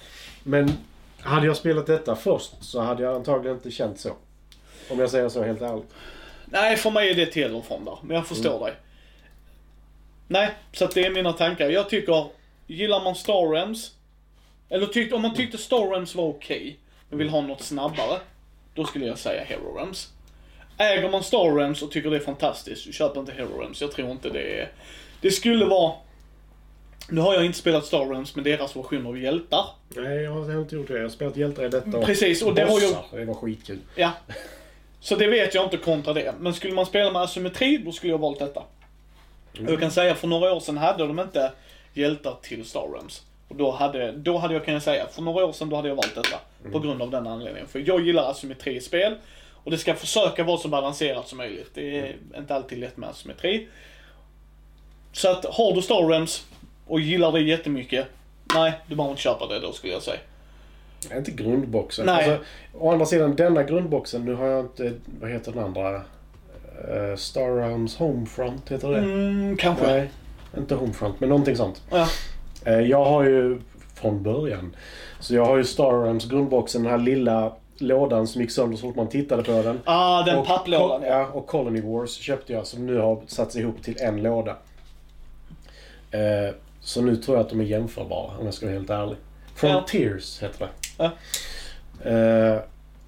Men 0.42 0.72
hade 1.20 1.46
jag 1.46 1.57
spelat 1.57 1.87
detta 1.87 2.16
först 2.16 2.64
så 2.64 2.81
hade 2.81 3.03
jag 3.03 3.14
antagligen 3.14 3.57
inte 3.57 3.70
känt 3.70 4.01
så. 4.01 4.12
Om 4.90 4.98
jag 4.98 5.11
säger 5.11 5.29
så 5.29 5.42
helt 5.42 5.62
ärligt. 5.62 5.94
Nej, 6.44 6.77
för 6.77 6.90
mig 6.90 7.11
är 7.11 7.14
det 7.14 7.27
till 7.27 7.55
och 7.55 7.64
från 7.64 7.85
där. 7.85 7.98
Men 8.03 8.16
jag 8.16 8.27
förstår 8.27 8.64
dig. 8.64 8.75
Nej, 10.29 10.51
så 10.72 10.85
att 10.85 10.94
det 10.94 11.05
är 11.07 11.11
mina 11.11 11.33
tankar. 11.33 11.70
Jag 11.70 11.88
tycker, 11.88 12.27
gillar 12.66 13.05
man 13.05 13.14
Star 13.14 13.53
Realms, 13.53 13.94
eller 14.68 14.87
tyckte, 14.87 15.14
om 15.14 15.22
man 15.22 15.35
tyckte 15.35 15.59
Star 15.59 15.90
Realms 15.90 16.14
var 16.14 16.25
okej, 16.25 16.79
men 17.09 17.18
vill 17.18 17.29
ha 17.29 17.40
något 17.40 17.62
snabbare, 17.62 18.20
då 18.74 18.85
skulle 18.85 19.06
jag 19.06 19.18
säga 19.18 19.44
Hero 19.44 19.76
Realms. 19.76 20.12
Äger 20.78 21.11
man 21.11 21.22
Star 21.22 21.56
Realms 21.56 21.82
och 21.82 21.90
tycker 21.90 22.11
det 22.11 22.16
är 22.16 22.20
fantastiskt, 22.20 22.94
köp 22.94 23.16
inte 23.16 23.32
Hero 23.32 23.61
Realms. 23.61 23.80
Jag 23.80 23.92
tror 23.92 24.11
inte 24.11 24.30
det 24.30 24.61
är... 24.61 24.72
Det 25.20 25.30
skulle 25.30 25.64
vara... 25.64 25.92
Nu 27.08 27.20
har 27.20 27.35
jag 27.35 27.44
inte 27.44 27.58
spelat 27.58 27.87
Star 27.87 28.06
Realms 28.06 28.35
med 28.35 28.44
deras 28.44 28.76
version 28.76 29.06
av 29.06 29.18
hjältar. 29.18 29.64
Nej, 29.88 30.22
jag 30.22 30.30
har 30.30 30.61
inte 30.61 30.74
gjort 30.74 30.88
det. 30.88 30.94
Jag 30.94 31.02
har 31.02 31.08
spelat 31.08 31.37
hjältar 31.37 31.64
i 31.64 31.68
detta 31.68 31.98
och 31.98 32.04
Precis, 32.04 32.42
och 32.42 32.54
det 32.54 32.62
har 32.62 32.68
bossar. 32.68 33.04
Det 33.12 33.24
var 33.24 33.35
skitkul. 33.35 33.78
Ja. 33.96 34.11
Så 35.00 35.16
det 35.16 35.26
vet 35.26 35.54
jag 35.54 35.64
inte 35.64 35.76
kontra 35.76 36.12
det. 36.12 36.35
Men 36.40 36.54
skulle 36.54 36.74
man 36.74 36.87
spela 36.87 37.11
med 37.12 37.22
asymmetri, 37.22 37.78
då 37.78 37.92
skulle 37.92 38.12
jag 38.12 38.18
valt 38.18 38.38
detta. 38.38 38.62
Jag 39.52 39.80
kan 39.80 39.90
säga 39.90 40.14
för 40.14 40.28
några 40.28 40.52
år 40.52 40.61
sedan 40.61 40.76
hade 40.76 41.06
de 41.06 41.20
inte 41.20 41.52
hjältar 41.94 42.37
till 42.42 42.64
Star 42.64 42.88
Realms. 42.92 43.22
Och 43.52 43.58
då 43.58 43.70
hade, 43.70 44.12
då 44.12 44.38
hade 44.38 44.54
jag, 44.54 44.64
kan 44.64 44.74
jag 44.74 44.82
säga, 44.82 45.06
för 45.06 45.22
några 45.22 45.44
år 45.44 45.52
sedan 45.52 45.68
då 45.68 45.76
hade 45.76 45.88
jag 45.88 45.94
valt 45.94 46.14
detta. 46.14 46.38
På 46.72 46.78
grund 46.78 47.02
av 47.02 47.10
den 47.10 47.26
anledningen. 47.26 47.68
För 47.68 47.82
jag 47.86 48.06
gillar 48.06 48.30
asymmetri 48.30 48.76
i 48.76 48.80
spel. 48.80 49.14
Och 49.64 49.70
det 49.70 49.78
ska 49.78 49.94
försöka 49.94 50.44
vara 50.44 50.58
så 50.58 50.68
balanserat 50.68 51.28
som 51.28 51.38
möjligt. 51.38 51.70
Det 51.74 51.98
är 51.98 52.16
inte 52.38 52.54
alltid 52.54 52.78
lätt 52.78 52.96
med 52.96 53.08
asymmetri. 53.08 53.68
Så 55.12 55.30
att 55.30 55.44
har 55.44 55.74
du 55.74 55.82
Star 55.82 56.08
Realms 56.08 56.46
och 56.86 57.00
gillar 57.00 57.32
det 57.32 57.40
jättemycket, 57.40 58.06
nej, 58.54 58.72
du 58.86 58.94
behöver 58.94 59.10
inte 59.10 59.22
köpa 59.22 59.46
det 59.46 59.60
då 59.60 59.72
skulle 59.72 59.92
jag 59.92 60.02
säga. 60.02 60.20
Inte 61.16 61.30
grundboxen. 61.30 62.06
Nej. 62.06 62.30
Alltså, 62.30 62.44
å 62.78 62.90
andra 62.90 63.06
sidan, 63.06 63.36
denna 63.36 63.62
grundboxen, 63.62 64.24
nu 64.24 64.34
har 64.34 64.46
jag 64.46 64.60
inte, 64.60 64.92
vad 65.20 65.30
heter 65.30 65.52
den 65.52 65.64
andra? 65.64 65.94
Uh, 65.94 67.16
Star 67.16 67.56
Realms 67.56 67.96
Homefront, 67.96 68.72
heter 68.72 68.88
det? 68.88 68.98
Mm, 68.98 69.56
kanske. 69.56 69.86
Nej, 69.86 70.10
inte 70.56 70.74
Homefront, 70.74 71.20
men 71.20 71.28
någonting 71.28 71.56
sånt. 71.56 71.82
Ja. 71.90 72.08
Eh, 72.64 72.81
jag 72.81 73.05
har 73.05 73.25
ju 73.25 73.61
från 73.94 74.22
början, 74.22 74.77
så 75.20 75.35
jag 75.35 75.44
har 75.44 75.57
ju 75.57 75.64
Star 75.64 76.03
Realms 76.03 76.25
grundboxen, 76.25 76.83
den 76.83 76.90
här 76.90 76.98
lilla 76.98 77.53
lådan 77.79 78.27
som 78.27 78.40
gick 78.40 78.51
sönder 78.51 78.77
så 78.77 78.83
fort 78.83 78.96
man 78.96 79.09
tittade 79.09 79.42
på 79.42 79.62
den. 79.62 79.81
Ah, 79.85 80.22
den 80.22 80.38
Och 80.38 80.46
papplådan 80.46 81.03
ja. 81.03 81.27
Och 81.27 81.46
Colony 81.46 81.81
Wars 81.81 82.11
köpte 82.11 82.53
jag 82.53 82.66
som 82.66 82.87
nu 82.87 82.98
har 82.98 83.20
satts 83.27 83.57
ihop 83.57 83.83
till 83.83 83.96
en 84.01 84.22
låda. 84.22 84.57
Eh, 86.11 86.55
så 86.81 87.03
nu 87.03 87.16
tror 87.16 87.37
jag 87.37 87.44
att 87.44 87.51
de 87.51 87.61
är 87.61 87.64
jämförbara 87.64 88.38
om 88.38 88.44
jag 88.44 88.55
ska 88.55 88.66
vara 88.66 88.77
helt 88.77 88.90
ärlig. 88.90 89.16
Frontiers 89.55 90.42
heter 90.42 90.59
det. 90.59 90.70
Ja. 90.98 91.11
Eh, 92.11 92.61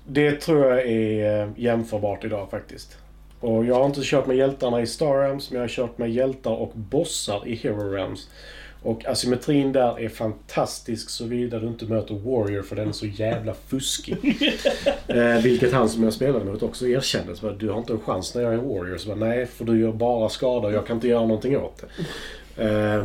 det 0.06 0.40
tror 0.40 0.66
jag 0.66 0.86
är 0.86 1.52
jämförbart 1.56 2.24
idag 2.24 2.50
faktiskt. 2.50 2.98
Och 3.40 3.64
jag 3.64 3.74
har 3.74 3.86
inte 3.86 4.00
kört 4.02 4.26
med 4.26 4.36
hjältarna 4.36 4.80
i 4.80 4.86
Star 4.86 5.22
Realms, 5.22 5.50
men 5.50 5.56
jag 5.60 5.62
har 5.62 5.68
kört 5.68 5.98
med 5.98 6.10
hjältar 6.10 6.50
och 6.50 6.72
bossar 6.74 7.48
i 7.48 7.54
Hero 7.54 7.90
Realms. 7.90 8.28
Och 8.84 9.06
asymmetrin 9.06 9.72
där 9.72 10.00
är 10.00 10.08
fantastisk 10.08 11.10
såvida 11.10 11.58
du 11.58 11.66
inte 11.66 11.84
möter 11.84 12.14
Warrior 12.14 12.62
för 12.62 12.76
den 12.76 12.88
är 12.88 12.92
så 12.92 13.06
jävla 13.06 13.54
fuskig. 13.54 14.16
eh, 15.06 15.42
vilket 15.42 15.72
han 15.72 15.88
som 15.88 16.04
jag 16.04 16.12
spelade 16.12 16.44
mot 16.44 16.62
också 16.62 16.86
erkände. 16.88 17.36
Så 17.36 17.46
bara, 17.46 17.54
du 17.56 17.70
har 17.70 17.78
inte 17.78 17.92
en 17.92 18.00
chans 18.00 18.34
när 18.34 18.42
jag 18.42 18.52
är 18.54 18.58
Warrior. 18.58 18.96
Så 18.98 19.08
bara, 19.08 19.16
Nej, 19.28 19.46
för 19.46 19.64
du 19.64 19.80
gör 19.80 19.92
bara 19.92 20.28
skada 20.28 20.66
och 20.68 20.72
jag 20.74 20.86
kan 20.86 20.96
inte 20.96 21.08
göra 21.08 21.20
någonting 21.26 21.56
åt 21.56 21.76
det. 21.76 21.86
Eh, 22.64 23.04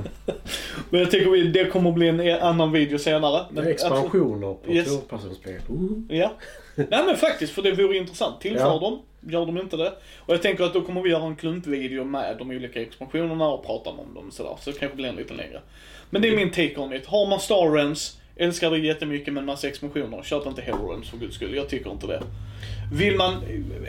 Men 0.89 1.00
jag 1.00 1.12
tycker 1.12 1.30
vi, 1.32 1.44
det 1.48 1.65
kommer 1.65 1.89
att 1.89 1.96
bli 1.96 2.08
en 2.08 2.42
annan 2.42 2.72
video 2.72 2.98
senare. 3.00 3.46
Men 3.52 3.68
expansioner 3.68 4.54
på 4.54 4.72
Yes. 4.74 4.88
turpersonsspel. 4.88 5.54
Uh. 5.72 6.18
Ja. 6.18 6.32
Nej 6.76 7.04
men 7.06 7.15
faktiskt, 7.18 7.54
för 7.54 7.62
det 7.62 7.72
vore 7.72 7.98
intressant. 7.98 8.42
Tillför 8.42 8.60
Ja. 8.65 8.80
de, 8.80 9.00
gör 9.22 9.46
de 9.46 9.58
inte 9.58 9.78
det. 9.78 9.94
Och 10.18 10.34
jag 10.34 10.42
tänker 10.42 10.64
att 10.64 10.74
då 10.74 10.82
kommer 10.82 11.02
vi 11.02 11.10
göra 11.10 11.26
en 11.26 11.36
klumpvideo 11.36 12.04
med 12.04 12.38
de 12.38 12.50
olika 12.50 12.82
expansionerna 12.82 13.48
och 13.48 13.66
prata 13.66 13.90
om 13.90 14.14
dem 14.14 14.32
sådär. 14.32 14.58
Så 14.60 14.72
det 14.72 14.80
kanske 14.80 14.96
blir 14.96 15.10
en 15.10 15.16
lite 15.16 15.34
längre. 15.34 15.62
Men 16.10 16.22
det 16.22 16.28
är 16.28 16.36
min 16.36 16.52
take 16.52 16.78
on 16.78 16.94
it. 16.94 17.06
Har 17.06 17.28
man 17.28 17.40
Star 17.40 17.72
Realms, 17.72 18.18
älskar 18.36 18.72
det 18.72 18.78
jättemycket 18.78 19.34
med 19.34 19.42
en 19.42 19.46
massa 19.46 19.68
explosioner, 19.68 20.24
köp 20.24 20.46
inte 20.46 20.62
Hero 20.62 20.90
Realms 20.90 21.10
för 21.10 21.18
guds 21.18 21.36
skull. 21.36 21.56
Jag 21.56 21.70
tycker 21.70 21.92
inte 21.92 22.08
det. 22.08 22.24
Vill 22.94 23.16
man, 23.16 23.34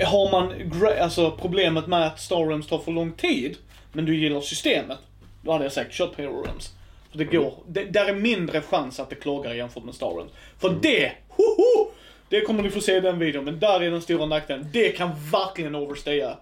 har 0.06 0.30
man 0.30 0.72
alltså 1.00 1.30
problemet 1.30 1.86
med 1.86 2.06
att 2.06 2.20
Star 2.20 2.46
Realms 2.46 2.66
tar 2.66 2.78
för 2.78 2.92
lång 2.92 3.12
tid, 3.12 3.56
men 3.92 4.04
du 4.04 4.16
gillar 4.16 4.40
systemet, 4.40 4.98
då 5.42 5.52
hade 5.52 5.64
jag 5.64 5.72
sagt 5.72 5.92
köp 5.92 6.18
Hero 6.18 6.42
Realms. 6.42 6.74
För 7.10 7.18
det 7.18 7.24
går, 7.24 7.54
det, 7.66 7.84
där 7.84 8.06
är 8.06 8.14
mindre 8.14 8.60
chans 8.60 9.00
att 9.00 9.10
det 9.10 9.16
kloggar 9.16 9.54
jämfört 9.54 9.84
med 9.84 9.94
Star 9.94 10.10
Realms. 10.10 10.32
För 10.58 10.76
det, 10.82 11.12
hoho! 11.28 11.90
Det 12.30 12.40
kommer 12.40 12.62
ni 12.62 12.70
få 12.70 12.80
se 12.80 12.96
i 12.96 13.00
den 13.00 13.18
videon, 13.18 13.44
men 13.44 13.58
där 13.60 13.82
är 13.82 13.90
den 13.90 14.00
stora 14.02 14.26
nackdelen. 14.26 14.66
Det 14.72 14.88
kan 14.88 15.10
verkligen 15.32 15.74
overstaya. 15.74 16.36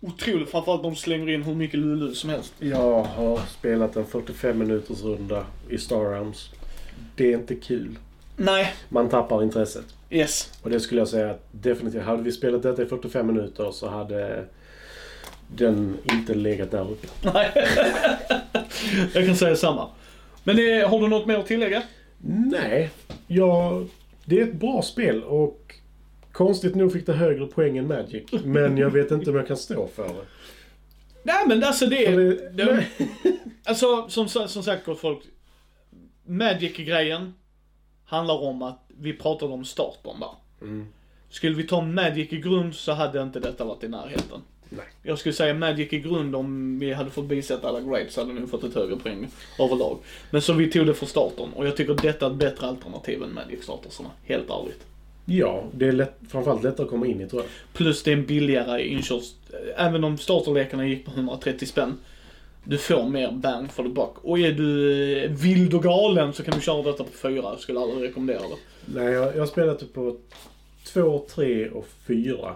Otroligt, 0.00 0.50
framförallt 0.50 0.82
de 0.82 0.96
slänger 0.96 1.30
in 1.30 1.42
hur 1.42 1.54
mycket 1.54 1.80
Lulu 1.80 2.14
som 2.14 2.30
helst. 2.30 2.54
Jag 2.58 3.02
har 3.02 3.40
spelat 3.58 3.96
en 3.96 4.06
45 4.06 4.58
minuters 4.58 5.02
runda 5.02 5.46
i 5.70 5.78
Star 5.78 6.10
Realms. 6.10 6.50
Det 7.16 7.32
är 7.32 7.36
inte 7.38 7.54
kul. 7.54 7.98
Nej, 8.36 8.74
Man 8.88 9.08
tappar 9.08 9.42
intresset. 9.42 9.84
yes. 10.10 10.52
Och 10.62 10.70
det 10.70 10.80
skulle 10.80 11.00
jag 11.00 11.08
säga 11.08 11.30
att 11.30 11.46
definitivt, 11.50 12.02
hade 12.02 12.22
vi 12.22 12.32
spelat 12.32 12.62
detta 12.62 12.82
i 12.82 12.86
45 12.86 13.26
minuter 13.26 13.70
så 13.70 13.88
hade 13.88 14.44
den 15.48 15.96
inte 16.12 16.34
legat 16.34 16.70
där 16.70 16.90
uppe. 16.90 17.06
Nej. 17.34 17.50
jag 19.14 19.26
kan 19.26 19.36
säga 19.36 19.56
samma. 19.56 19.88
Men 20.44 20.56
det, 20.56 20.88
har 20.88 21.00
du 21.00 21.08
något 21.08 21.26
mer 21.26 21.38
att 21.38 21.46
tillägga? 21.46 21.82
Nej, 22.50 22.90
jag, 23.26 23.88
det 24.26 24.40
är 24.40 24.44
ett 24.44 24.60
bra 24.60 24.82
spel 24.82 25.24
och 25.24 25.74
konstigt 26.32 26.74
nog 26.74 26.92
fick 26.92 27.06
det 27.06 27.12
högre 27.12 27.46
poäng 27.46 27.78
än 27.78 27.86
Magic. 27.86 28.32
Men 28.44 28.76
jag 28.76 28.90
vet 28.90 29.10
inte 29.10 29.30
om 29.30 29.36
jag 29.36 29.46
kan 29.46 29.56
stå 29.56 29.86
för 29.86 30.08
det. 30.08 30.26
Nej 31.22 31.44
men 31.48 31.64
alltså 31.64 31.86
det, 31.86 32.16
det, 32.16 32.50
det. 32.50 32.86
Alltså 33.66 34.08
som, 34.08 34.28
som 34.28 34.62
sagt 34.62 34.86
gott 34.86 35.00
folk. 35.00 35.18
Magic-grejen 36.26 37.34
handlar 38.04 38.42
om 38.42 38.62
att 38.62 38.84
vi 38.88 39.12
pratade 39.12 39.52
om 39.52 39.64
starten 39.64 40.20
där. 40.20 40.66
Mm. 40.66 40.86
Skulle 41.28 41.56
vi 41.56 41.66
ta 41.66 41.80
Magic 41.80 42.32
i 42.32 42.40
grund 42.40 42.74
så 42.74 42.92
hade 42.92 43.22
inte 43.22 43.40
detta 43.40 43.64
varit 43.64 43.84
i 43.84 43.88
närheten. 43.88 44.40
Nej. 44.68 44.86
Jag 45.02 45.18
skulle 45.18 45.32
säga 45.32 45.54
Magic 45.54 45.92
i 45.92 45.98
grund 45.98 46.36
om 46.36 46.78
vi 46.78 46.92
hade 46.92 47.10
fått 47.10 47.24
bisätta 47.24 47.68
alla 47.68 47.80
grades 47.80 48.16
hade 48.16 48.32
nog 48.32 48.50
fått 48.50 48.64
ett 48.64 48.74
högre 48.74 48.96
poäng 48.96 49.28
överlag. 49.58 49.98
Men 50.30 50.42
så 50.42 50.52
vi 50.52 50.70
tog 50.70 50.86
det 50.86 50.94
för 50.94 51.06
starten 51.06 51.52
och 51.52 51.66
jag 51.66 51.76
tycker 51.76 51.94
detta 51.94 52.26
är 52.26 52.30
ett 52.30 52.36
bättre 52.36 52.66
alternativ 52.66 53.22
än 53.22 53.34
Magic 53.34 53.62
startersarna. 53.62 54.10
Helt 54.24 54.50
ärligt. 54.50 54.86
Ja, 55.24 55.64
det 55.72 55.88
är 55.88 55.92
lätt, 55.92 56.14
framförallt 56.28 56.62
lättare 56.62 56.84
att 56.84 56.90
komma 56.90 57.06
in 57.06 57.20
i 57.20 57.28
tror 57.28 57.42
jag. 57.42 57.50
Plus 57.72 58.02
det 58.02 58.12
är 58.12 58.16
en 58.16 58.26
billigare 58.26 58.86
inkörs... 58.86 59.32
Även 59.76 60.04
om 60.04 60.18
starterlekarna 60.18 60.86
gick 60.86 61.04
på 61.04 61.10
130 61.10 61.66
spänn. 61.66 61.96
Du 62.64 62.78
får 62.78 63.08
mer 63.08 63.32
bang 63.32 63.72
for 63.72 63.82
the 63.82 63.88
buck. 63.88 64.14
Och 64.22 64.38
är 64.38 64.52
du 64.52 65.18
eh, 65.18 65.30
vild 65.30 65.74
och 65.74 65.82
galen 65.82 66.32
så 66.32 66.42
kan 66.42 66.54
du 66.54 66.60
köra 66.60 66.82
detta 66.82 67.04
på 67.04 67.12
fyra. 67.12 67.58
Skulle 67.58 67.80
aldrig 67.80 68.08
rekommendera 68.08 68.38
det. 68.38 68.56
Nej, 68.84 69.12
jag, 69.12 69.34
jag 69.34 69.40
har 69.40 69.46
spelat 69.46 69.78
det 69.78 69.86
på 69.86 70.16
2, 70.84 71.26
3 71.34 71.68
och 71.68 71.88
4. 72.06 72.54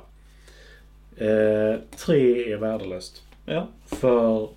Eh, 1.21 1.81
3 1.97 2.53
är 2.53 2.57
värdelöst. 2.57 3.23
Ja. 3.47 3.69
För 3.87 4.49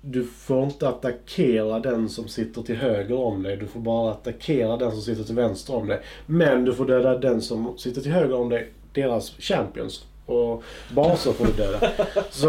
du 0.00 0.24
får 0.26 0.64
inte 0.64 0.88
attackera 0.88 1.78
den 1.80 2.08
som 2.08 2.28
sitter 2.28 2.62
till 2.62 2.76
höger 2.76 3.18
om 3.18 3.42
dig. 3.42 3.56
Du 3.56 3.66
får 3.66 3.80
bara 3.80 4.10
attackera 4.12 4.76
den 4.76 4.90
som 4.90 5.00
sitter 5.00 5.24
till 5.24 5.34
vänster 5.34 5.74
om 5.74 5.86
dig. 5.86 6.00
Men 6.26 6.64
du 6.64 6.74
får 6.74 6.86
döda 6.86 7.18
den 7.18 7.42
som 7.42 7.78
sitter 7.78 8.00
till 8.00 8.12
höger 8.12 8.34
om 8.34 8.48
dig. 8.48 8.68
Deras 8.92 9.30
champions. 9.38 10.04
Och 10.26 10.62
baser 10.94 11.32
får 11.32 11.46
du 11.46 11.52
döda. 11.52 11.90
Så, 12.30 12.46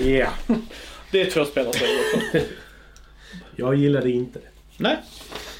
ja. 0.00 0.06
Yeah. 0.06 0.32
Det 1.12 1.20
är 1.20 1.30
två 1.30 1.44
spelarspel 1.44 1.88
också. 2.16 2.46
Jag 3.56 3.74
gillade 3.74 4.10
inte 4.10 4.38
det. 4.38 4.48
Nej. 4.78 4.96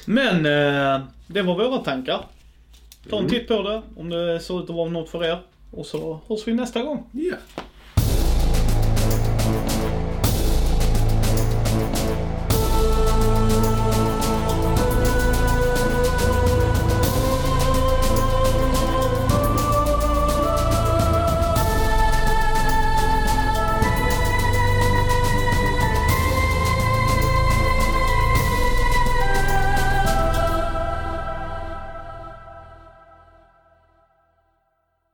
Men 0.05 0.35
eh, 0.45 1.01
det 1.27 1.41
var 1.41 1.55
våra 1.55 1.77
tankar. 1.77 2.25
Ta 3.09 3.15
en 3.17 3.19
Mm. 3.25 3.29
titt 3.31 3.47
på 3.47 3.61
det 3.61 3.81
om 3.97 4.09
det 4.09 4.39
ser 4.39 4.59
ut 4.63 4.69
att 4.69 4.75
vara 4.75 4.89
något 4.89 5.09
för 5.09 5.25
er. 5.25 5.39
Och 5.71 5.85
så 5.85 6.19
hörs 6.27 6.47
vi 6.47 6.53
nästa 6.53 6.83
gång. 6.83 7.03
Ja. 7.11 7.35